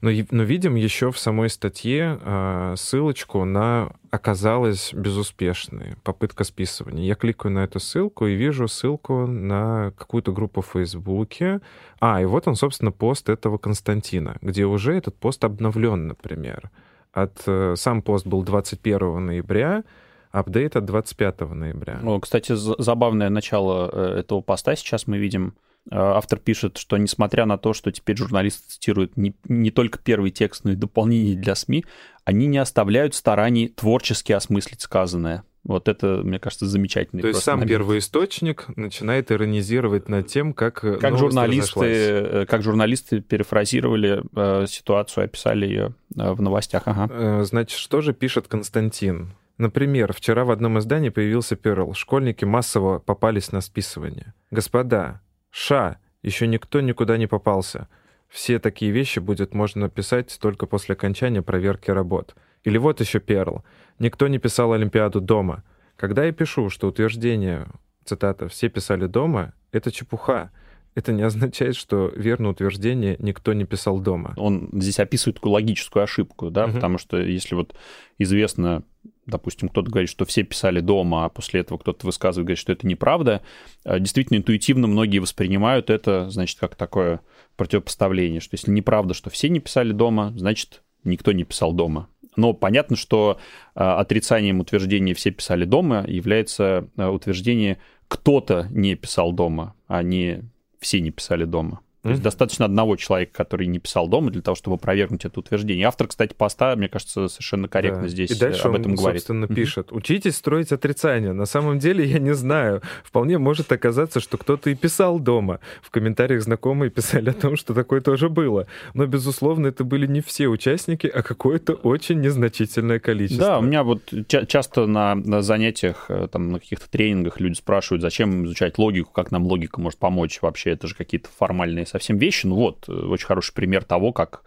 [0.00, 7.04] но, но видим еще в самой статье а, ссылочку на оказалась безуспешной попытка списывания.
[7.04, 11.60] Я кликаю на эту ссылку и вижу ссылку на какую-то группу в Фейсбуке.
[12.00, 16.70] А, и вот он, собственно, пост этого Константина, где уже этот пост обновлен, например.
[17.12, 19.84] От, э, сам пост был 21 ноября,
[20.30, 22.00] апдейт от 25 ноября.
[22.02, 25.54] Ну, кстати, забавное начало э, этого поста сейчас мы видим.
[25.90, 30.30] Э, автор пишет, что несмотря на то, что теперь журналисты цитируют не, не только первый
[30.30, 31.84] текст, но и дополнение для СМИ,
[32.24, 35.44] они не оставляют стараний творчески осмыслить сказанное.
[35.66, 37.22] Вот это, мне кажется, замечательный.
[37.22, 44.22] То есть сам первый источник начинает иронизировать над тем, как как журналисты, как журналисты перефразировали
[44.36, 46.82] э, ситуацию, описали ее э, в новостях.
[46.84, 47.08] Ага.
[47.10, 49.32] Э, значит, что же пишет Константин?
[49.58, 51.94] Например, вчера в одном издании появился Перл.
[51.94, 54.34] Школьники массово попались на списывание.
[54.50, 57.88] Господа, ша, еще никто никуда не попался.
[58.28, 62.34] Все такие вещи будет можно писать только после окончания проверки работ.
[62.64, 63.64] Или вот еще Перл.
[63.98, 65.62] Никто не писал Олимпиаду дома.
[65.96, 67.66] Когда я пишу, что утверждение,
[68.04, 70.50] цитата, «все писали дома», это чепуха.
[70.94, 74.34] Это не означает, что верное утверждение никто не писал дома.
[74.36, 76.74] Он здесь описывает такую логическую ошибку, да, угу.
[76.74, 77.74] потому что если вот
[78.18, 78.82] известно
[79.26, 82.86] допустим, кто-то говорит, что все писали дома, а после этого кто-то высказывает, говорит, что это
[82.86, 83.42] неправда,
[83.84, 87.20] а, действительно интуитивно многие воспринимают это, значит, как такое
[87.56, 92.08] противопоставление, что если неправда, что все не писали дома, значит, никто не писал дома.
[92.36, 93.38] Но понятно, что
[93.74, 100.42] а, отрицанием утверждения «все писали дома» является а, утверждение «кто-то не писал дома», а не
[100.78, 101.80] «все не писали дома».
[102.06, 105.86] То есть достаточно одного человека, который не писал дома, для того, чтобы опровергнуть это утверждение.
[105.86, 108.08] Автор, кстати, поста, мне кажется, совершенно корректно да.
[108.08, 109.22] здесь И дальше об этом он, говорит.
[109.22, 109.92] собственно, пишет.
[109.92, 111.32] Учитесь строить отрицание.
[111.32, 112.82] На самом деле, я не знаю.
[113.04, 115.60] Вполне может оказаться, что кто-то и писал дома.
[115.82, 118.66] В комментариях знакомые писали о том, что такое тоже было.
[118.94, 123.46] Но, безусловно, это были не все участники, а какое-то очень незначительное количество.
[123.46, 127.54] Да, у меня вот ча- часто на, на занятиях, э, там, на каких-то тренингах люди
[127.54, 130.70] спрашивают, зачем изучать логику, как нам логика может помочь вообще.
[130.70, 132.46] Это же какие-то формальные совсем вещи.
[132.46, 134.42] Ну вот, э, очень хороший пример того, как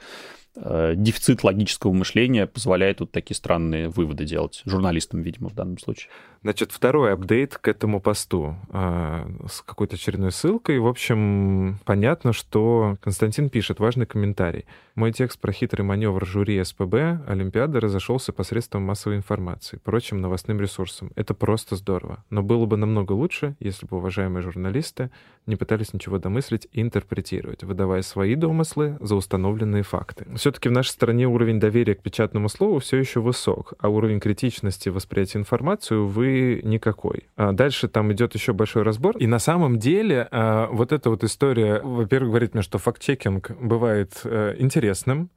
[0.55, 6.09] э, дефицит логического мышления позволяет вот такие странные выводы делать журналистам, видимо, в данном случае.
[6.43, 10.79] Значит, второй апдейт к этому посту э, с какой-то очередной ссылкой.
[10.79, 14.65] В общем, понятно, что Константин пишет важный комментарий.
[14.99, 21.13] Мой текст про хитрый маневр жюри СПБ Олимпиады разошелся посредством массовой информации, прочим новостным ресурсам.
[21.15, 22.25] Это просто здорово.
[22.29, 25.09] Но было бы намного лучше, если бы уважаемые журналисты
[25.45, 30.25] не пытались ничего домыслить и интерпретировать, выдавая свои домыслы за установленные факты.
[30.35, 34.89] Все-таки в нашей стране уровень доверия к печатному слову все еще высок, а уровень критичности
[34.89, 37.29] восприятия информации, увы, никакой.
[37.37, 39.17] А дальше там идет еще большой разбор.
[39.17, 44.19] И на самом деле а, вот эта вот история, во-первых, говорит мне, что факт-чекинг бывает
[44.25, 44.55] э,
[44.89, 45.29] интересным,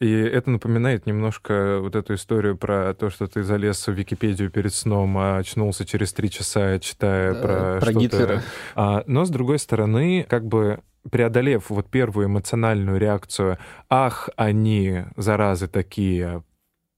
[0.00, 4.74] и это напоминает немножко вот эту историю про то, что ты залез в Википедию перед
[4.74, 8.42] сном, а очнулся через три часа, читая да, про, про Гитлера.
[8.74, 15.68] А, но, с другой стороны, как бы преодолев вот первую эмоциональную реакцию «ах, они, заразы
[15.68, 16.42] такие,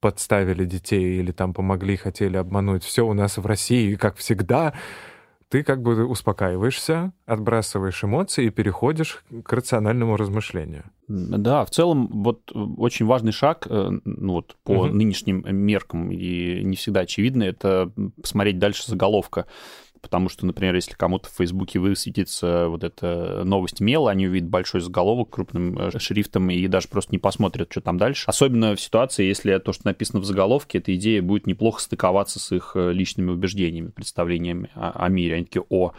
[0.01, 2.85] подставили детей или там помогли, хотели обмануть.
[2.85, 4.73] Все у нас в России, как всегда.
[5.51, 10.85] Ты как бы успокаиваешься, отбрасываешь эмоции и переходишь к рациональному размышлению.
[11.09, 14.87] Да, в целом вот очень важный шаг э, ну, вот, по угу.
[14.89, 19.47] нынешним меркам и не всегда очевидно, это посмотреть дальше заголовка
[20.01, 24.81] потому что, например, если кому-то в Фейсбуке высветится вот эта новость мела, они увидят большой
[24.81, 28.25] заголовок крупным э, шрифтом и даже просто не посмотрят, что там дальше.
[28.27, 32.53] Особенно в ситуации, если то, что написано в заголовке, эта идея будет неплохо стыковаться с
[32.53, 35.37] их э, личными убеждениями, представлениями о, о мире.
[35.37, 35.93] Они такие, о,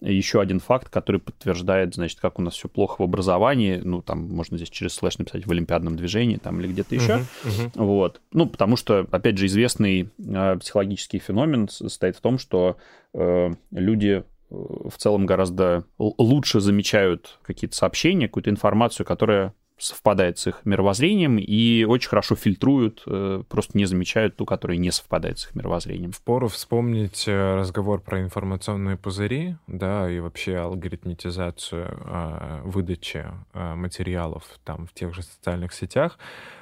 [0.00, 3.80] еще один факт, который подтверждает, значит, как у нас все плохо в образовании.
[3.82, 7.12] Ну, там можно здесь через слэш написать в олимпиадном движении, там или где-то еще.
[7.12, 7.70] Uh-huh, uh-huh.
[7.74, 8.20] Вот.
[8.32, 12.76] Ну, потому что, опять же, известный э, психологический феномен состоит в том, что
[13.12, 20.46] э, люди э, в целом гораздо лучше замечают какие-то сообщения, какую-то информацию, которая совпадает с
[20.48, 25.46] их мировоззрением и очень хорошо фильтруют, э, просто не замечают ту, которая не совпадает с
[25.46, 26.12] их мировоззрением.
[26.12, 34.86] Впору вспомнить э, разговор про информационные пузыри, да, и вообще алгоритмитизацию э, выдачи материалов там
[34.86, 36.18] в тех же социальных сетях.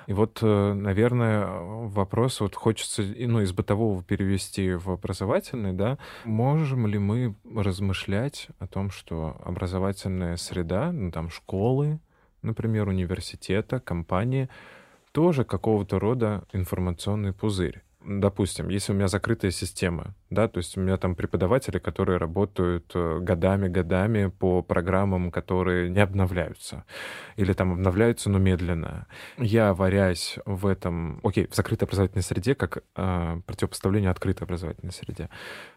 [0.07, 6.99] И вот, наверное, вопрос вот хочется ну, из бытового перевести в образовательный, да, можем ли
[6.99, 11.99] мы размышлять о том, что образовательная среда, ну, там, школы,
[12.43, 14.49] например, университета, компании,
[15.13, 20.81] тоже какого-то рода информационный пузырь допустим, если у меня закрытая система, да, то есть у
[20.81, 26.85] меня там преподаватели, которые работают годами-годами э, по программам, которые не обновляются,
[27.37, 29.07] или там обновляются, но медленно.
[29.39, 35.29] Я, варясь в этом, окей, в закрытой образовательной среде, как э, противопоставление открытой образовательной среде,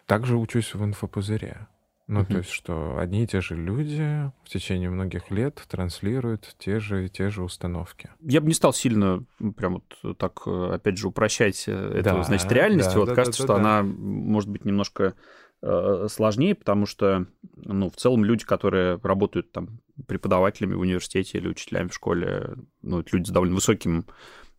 [0.05, 1.67] также учусь в инфопузыре.
[2.09, 6.79] Ну, то есть, что одни и те же люди в течение многих лет транслируют те
[6.79, 8.09] же те же установки.
[8.21, 9.23] Я бы не стал сильно
[9.55, 12.93] прям вот так, опять же, упрощать э, эту, да, значит, реальность.
[12.93, 13.59] Да, вот да, кажется, да, что да.
[13.59, 15.13] она может быть немножко
[15.61, 21.47] э, сложнее, потому что, ну, в целом люди, которые работают там преподавателями в университете или
[21.47, 24.05] учителями в школе, ну, это люди с довольно высоким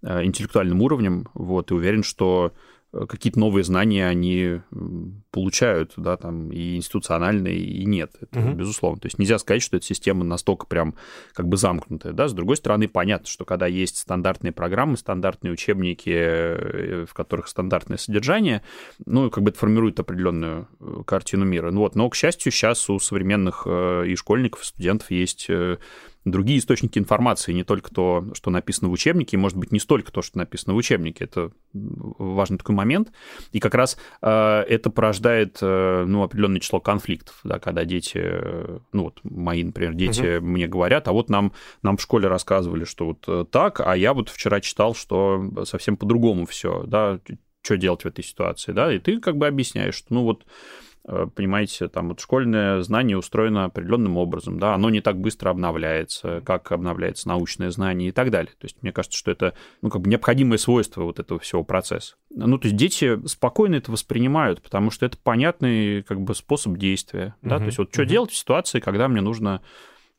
[0.03, 4.61] э, интеллектуальным уровнем, вот, и уверен, что Э, какие-то новые знания они
[5.31, 8.53] получают, да, там и институциональные, и нет, это угу.
[8.53, 9.01] безусловно.
[9.01, 10.95] То есть нельзя сказать, что эта система настолько прям
[11.33, 12.29] как бы замкнутая, да.
[12.29, 17.99] С другой стороны, понятно, что когда есть стандартные программы, стандартные учебники, э, в которых стандартное
[17.99, 18.63] содержание,
[19.07, 21.71] ну, как бы это формирует определенную э, картину мира.
[21.71, 25.49] Ну вот, но, к счастью, сейчас у современных и школьников, и студентов есть
[26.25, 30.13] другие источники информации, не только то, что написано в учебнике, и, может быть, не столько
[30.13, 31.25] то, что написано в учебнике.
[31.25, 33.13] Это важный такой момент.
[33.53, 38.79] И как раз э, это порождает э, ну, определенное число конфликтов, да, когда дети, э,
[38.93, 40.47] ну вот мои, например, дети угу.
[40.47, 41.53] мне говорят, а вот нам,
[41.83, 45.97] нам в школе рассказывали, что вот э, так, а я вот вчера читал, что совсем
[45.97, 47.19] по-другому все, да,
[47.63, 50.45] что делать в этой ситуации, да, и ты как бы объясняешь, что ну вот
[51.05, 56.71] понимаете, там вот школьное знание устроено определенным образом, да, оно не так быстро обновляется, как
[56.73, 58.53] обновляется научное знание и так далее.
[58.59, 62.17] То есть мне кажется, что это, ну, как бы необходимое свойство вот этого всего процесса.
[62.31, 67.35] Ну, то есть дети спокойно это воспринимают, потому что это понятный, как бы, способ действия,
[67.43, 67.59] да, uh-huh.
[67.59, 68.07] то есть вот что uh-huh.
[68.07, 69.63] делать в ситуации, когда мне нужно Э,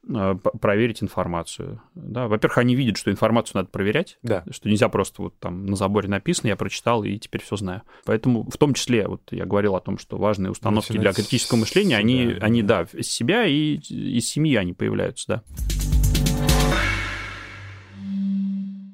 [0.04, 1.82] проверить информацию.
[1.94, 4.44] Да, во-первых, они видят, что информацию надо проверять, да.
[4.50, 7.84] что нельзя просто вот там на заборе написано, я прочитал и теперь все знаю.
[8.06, 11.60] Поэтому в том числе вот я говорил о том, что важные установки Начинать для критического
[11.60, 12.46] мышления, они, да.
[12.46, 15.44] они да, из себя и из семьи они появляются, да.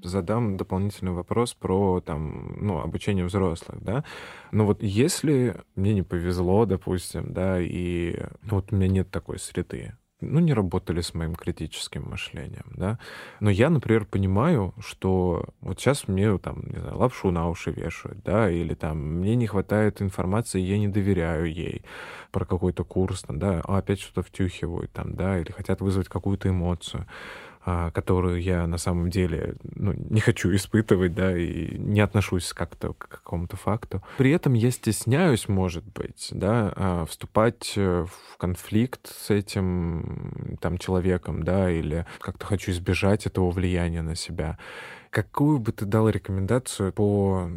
[0.08, 4.04] задам дополнительный вопрос про там, ну, обучение взрослых, да.
[4.52, 9.38] Но вот если мне не повезло, допустим, да, и ну, вот у меня нет такой
[9.38, 12.98] среды, ну, не работали с моим критическим мышлением, да.
[13.40, 18.24] Но я, например, понимаю, что вот сейчас мне там, не знаю, лапшу на уши вешают,
[18.24, 21.84] да, или там мне не хватает информации, я не доверяю ей
[22.32, 26.50] про какой-то курс, там, да, а опять что-то втюхивают там, да, или хотят вызвать какую-то
[26.50, 27.06] эмоцию.
[27.70, 32.94] А, которую я на самом деле ну, не хочу испытывать, да, и не отношусь как-то
[32.94, 34.02] к какому-то факту.
[34.18, 40.78] При этом я стесняюсь, может быть, да, а, вступать э, в конфликт с этим там
[40.78, 44.58] человеком, да, или как-то хочу избежать этого влияния на себя.
[45.10, 47.50] Какую бы ты дал рекомендацию по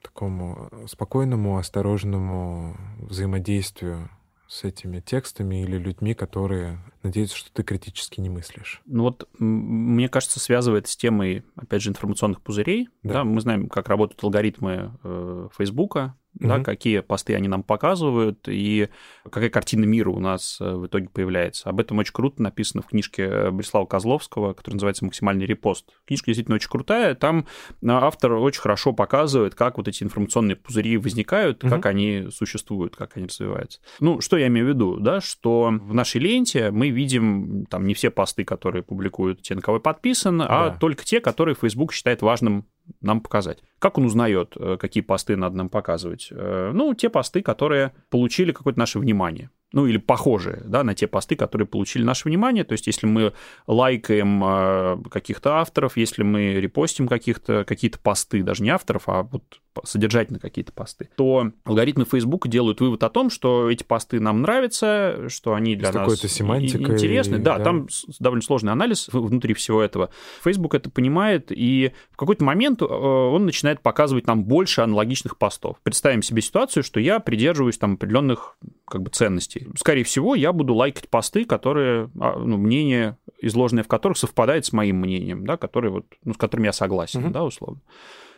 [0.00, 4.10] такому спокойному, осторожному взаимодействию
[4.48, 8.80] с этими текстами или людьми, которые надеются, что ты критически не мыслишь.
[8.86, 12.88] Ну вот, мне кажется, связывает с темой, опять же, информационных пузырей.
[13.02, 13.14] Да.
[13.14, 16.48] Да, мы знаем, как работают алгоритмы э, Фейсбука, угу.
[16.48, 18.88] да, какие посты они нам показывают и
[19.24, 21.68] какая картина мира у нас э, в итоге появляется.
[21.68, 25.90] Об этом очень круто написано в книжке Борислава Козловского, которая называется «Максимальный репост».
[26.06, 27.46] Книжка действительно очень крутая, там
[27.82, 31.70] э, автор очень хорошо показывает, как вот эти информационные пузыри возникают, угу.
[31.70, 33.80] как они существуют, как они развиваются.
[34.00, 37.94] Ну, что я имею в виду, да, что в нашей ленте мы видим там не
[37.94, 40.66] все посты, которые публикуют те, на кого подписан, а да.
[40.66, 42.66] а только те, которые Facebook считает важным
[43.00, 43.62] нам показать.
[43.78, 46.28] Как он узнает, э, какие посты надо нам показывать?
[46.30, 51.06] Э, ну, те посты, которые получили какое-то наше внимание ну или похожие да, на те
[51.06, 52.64] посты, которые получили наше внимание.
[52.64, 53.34] То есть если мы
[53.66, 59.42] лайкаем э, каких-то авторов, если мы репостим каких-то, какие-то посты, даже не авторов, а вот
[59.84, 65.28] содержательно какие-то посты, то алгоритмы Facebook делают вывод о том, что эти посты нам нравятся,
[65.28, 67.38] что они для С нас интересны.
[67.38, 70.08] Да, да, там довольно сложный анализ внутри всего этого.
[70.42, 75.76] Facebook это понимает, и в какой-то момент э, он начинает показывать нам больше аналогичных постов.
[75.82, 78.56] Представим себе ситуацию, что я придерживаюсь там определенных
[78.86, 79.65] как бы ценностей.
[79.76, 84.72] Скорее всего, я буду лайкать посты, которые, а, ну, мнение, изложенное в которых совпадает с
[84.72, 87.30] моим мнением, да, которые вот, ну, с которыми я согласен, mm-hmm.
[87.30, 87.80] да, условно.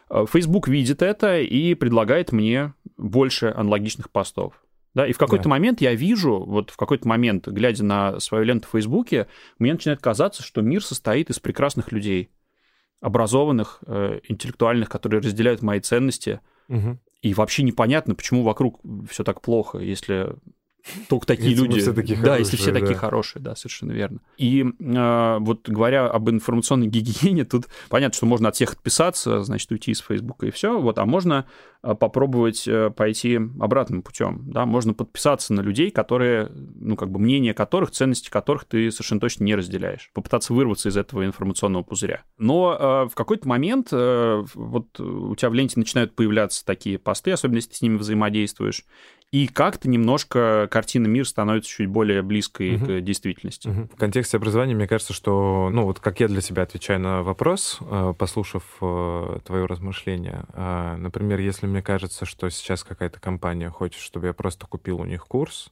[0.08, 4.54] А, Facebook видит это и предлагает мне больше аналогичных постов.
[4.94, 5.50] Да, и в какой-то да.
[5.50, 10.00] момент я вижу, вот в какой-то момент, глядя на свою ленту в Фейсбуке, мне начинает
[10.00, 12.30] казаться, что мир состоит из прекрасных людей,
[13.00, 16.40] образованных, э, интеллектуальных, которые разделяют мои ценности.
[16.68, 16.98] Угу.
[17.22, 20.34] И вообще непонятно, почему вокруг все так плохо, если
[21.08, 21.80] только такие если люди.
[21.80, 22.80] Все такие да, хорошие, если все да.
[22.80, 24.20] такие хорошие, да, совершенно верно.
[24.36, 29.70] И э, вот говоря об информационной гигиене, тут понятно, что можно от всех отписаться, значит,
[29.70, 31.46] уйти из Фейсбука и все, вот, а можно
[31.82, 37.18] э, попробовать э, пойти обратным путем, да, можно подписаться на людей, которые, ну, как бы
[37.18, 42.22] мнение которых, ценности которых ты совершенно точно не разделяешь, попытаться вырваться из этого информационного пузыря.
[42.38, 47.32] Но э, в какой-то момент э, вот у тебя в ленте начинают появляться такие посты,
[47.32, 48.84] особенно если ты с ними взаимодействуешь,
[49.30, 52.86] и как-то немножко картина мира становится чуть более близкой угу.
[52.86, 53.68] к действительности.
[53.68, 53.88] Угу.
[53.94, 57.78] В контексте образования, мне кажется, что, ну вот как я для себя отвечаю на вопрос,
[57.80, 64.00] э, послушав э, твое размышление, э, например, если мне кажется, что сейчас какая-то компания хочет,
[64.00, 65.70] чтобы я просто купил у них курс,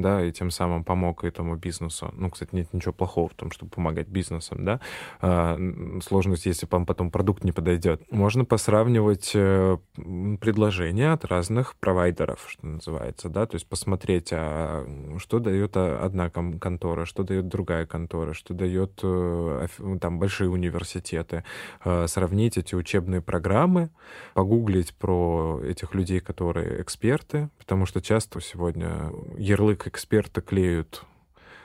[0.00, 2.12] да, и тем самым помог этому бизнесу.
[2.16, 4.80] Ну, кстати, нет ничего плохого в том, чтобы помогать бизнесам, да.
[5.20, 5.58] А,
[6.02, 8.02] сложность, если вам потом продукт не подойдет.
[8.10, 9.78] Можно посравнивать э,
[10.40, 14.86] предложения от разных провайдеров, что называется, да, то есть посмотреть, а
[15.18, 19.66] что дает одна контора, что дает другая контора, что дает э,
[20.00, 21.44] там большие университеты,
[21.84, 23.90] э, сравнить эти учебные программы,
[24.34, 31.02] погуглить про этих людей, которые эксперты, потому что часто сегодня ярлык эксперта клеют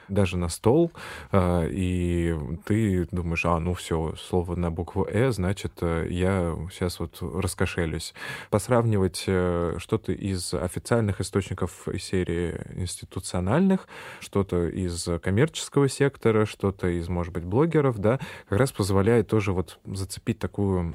[0.08, 0.92] даже на стол,
[1.32, 7.00] а, и ты думаешь, а, ну все, слово на букву «э», значит, э, я сейчас
[7.00, 8.14] вот раскошелюсь.
[8.50, 13.88] Посравнивать э, что-то из официальных источников из серии институциональных,
[14.20, 19.78] что-то из коммерческого сектора, что-то из, может быть, блогеров, да, как раз позволяет тоже вот
[19.84, 20.94] зацепить такую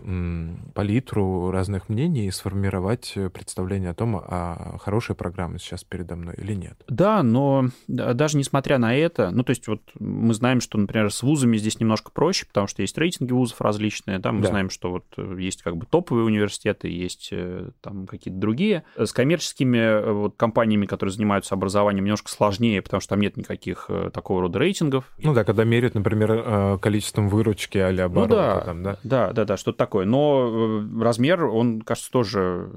[0.73, 6.53] палитру разных мнений и сформировать представление о том, а хорошая программа сейчас передо мной или
[6.53, 6.83] нет.
[6.87, 11.23] Да, но даже несмотря на это, ну, то есть вот мы знаем, что, например, с
[11.23, 14.49] вузами здесь немножко проще, потому что есть рейтинги вузов различные, да, мы да.
[14.49, 18.83] знаем, что вот э, есть как бы топовые университеты, есть э, там какие-то другие.
[18.97, 23.89] С коммерческими э, вот компаниями, которые занимаются образованием, немножко сложнее, потому что там нет никаких
[24.13, 25.05] такого рода рейтингов.
[25.21, 28.29] Ну да, когда меряют, например, количеством выручки а оборота.
[28.29, 30.05] Ну да, там, да, да, да, да, что-то такое.
[30.05, 32.69] Но размер, он, кажется, тоже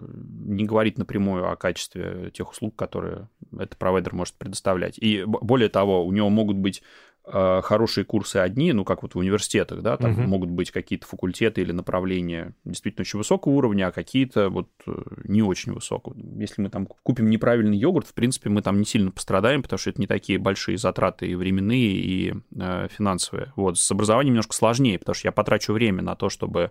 [0.44, 4.98] не говорит напрямую о качестве тех услуг, которые этот провайдер может предоставлять.
[4.98, 6.82] И более того, у него могут быть
[7.24, 10.22] э, хорошие курсы одни, ну, как вот в университетах, да, там угу.
[10.22, 14.92] могут быть какие-то факультеты или направления действительно очень высокого уровня, а какие-то вот э,
[15.24, 16.14] не очень высокого.
[16.36, 19.90] Если мы там купим неправильный йогурт, в принципе, мы там не сильно пострадаем, потому что
[19.90, 23.52] это не такие большие затраты и временные, и э, финансовые.
[23.56, 26.70] Вот, с образованием немножко сложнее, потому что я потрачу время на то, чтобы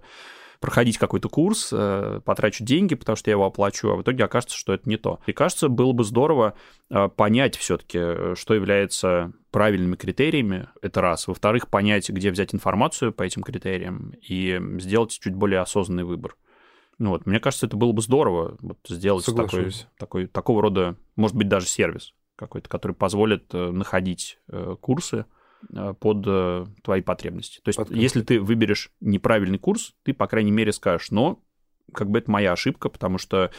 [0.62, 4.56] проходить какой-то курс, э, потрачу деньги, потому что я его оплачу, а в итоге окажется,
[4.56, 5.20] что это не то.
[5.26, 6.54] И кажется, было бы здорово
[6.90, 11.28] э, понять все-таки, э, что является правильными критериями, это раз.
[11.28, 16.38] Во-вторых, понять, где взять информацию по этим критериям и сделать чуть более осознанный выбор.
[17.00, 21.36] Ну вот, мне кажется, это было бы здорово вот, сделать такой, такой, такого рода, может
[21.36, 24.40] быть, даже сервис какой-то, который позволит находить
[24.80, 25.26] курсы,
[26.00, 27.60] под э, твои потребности.
[27.64, 31.42] То есть, под если ты выберешь неправильный курс, ты, по крайней мере, скажешь, но
[31.94, 33.52] как бы это моя ошибка, потому что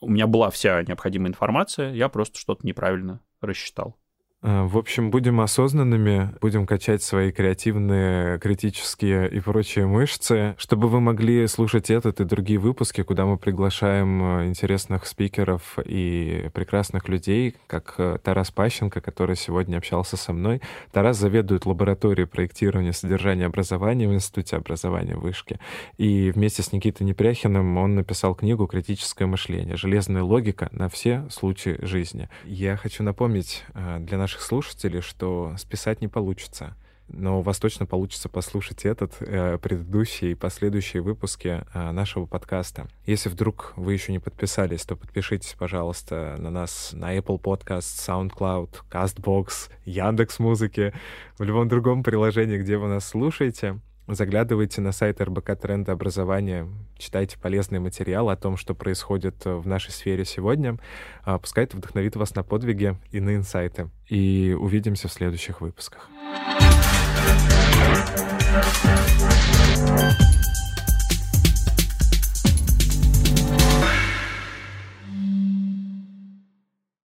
[0.00, 3.96] у меня была вся необходимая информация, я просто что-то неправильно рассчитал.
[4.44, 11.00] Э, в общем, будем осознанными, будем качать свои креативные, критические и прочие мышцы, чтобы вы
[11.00, 17.56] могли слушать этот и другие выпуски, куда мы приглашаем э, интересных спикеров и прекрасных людей,
[17.66, 20.60] как э, Тарас Пащенко, который сегодня общался со мной.
[20.92, 25.58] Тарас заведует лабораторией проектирования содержания образования в Институте образования Вышки.
[25.96, 29.76] И вместе с Никитой Непряхиным он написал книгу «Критическое мышление.
[29.76, 32.28] Железная логика на все случаи жизни».
[32.44, 33.64] Я хочу напомнить
[34.00, 36.74] для наших наших слушателей, что списать не получится.
[37.06, 42.88] Но у вас точно получится послушать этот, э, предыдущий и последующие выпуски э, нашего подкаста.
[43.04, 48.70] Если вдруг вы еще не подписались, то подпишитесь, пожалуйста, на нас на Apple Podcast, SoundCloud,
[48.90, 50.94] CastBox, Яндекс Музыки,
[51.38, 53.78] в любом другом приложении, где вы нас слушаете.
[54.06, 59.92] Заглядывайте на сайт РБК Тренда Образования, читайте полезные материалы о том, что происходит в нашей
[59.92, 60.78] сфере сегодня.
[61.22, 63.88] А, пускай это вдохновит вас на подвиги и на инсайты.
[64.08, 66.10] И увидимся в следующих выпусках.
[69.86, 70.23] Thank you.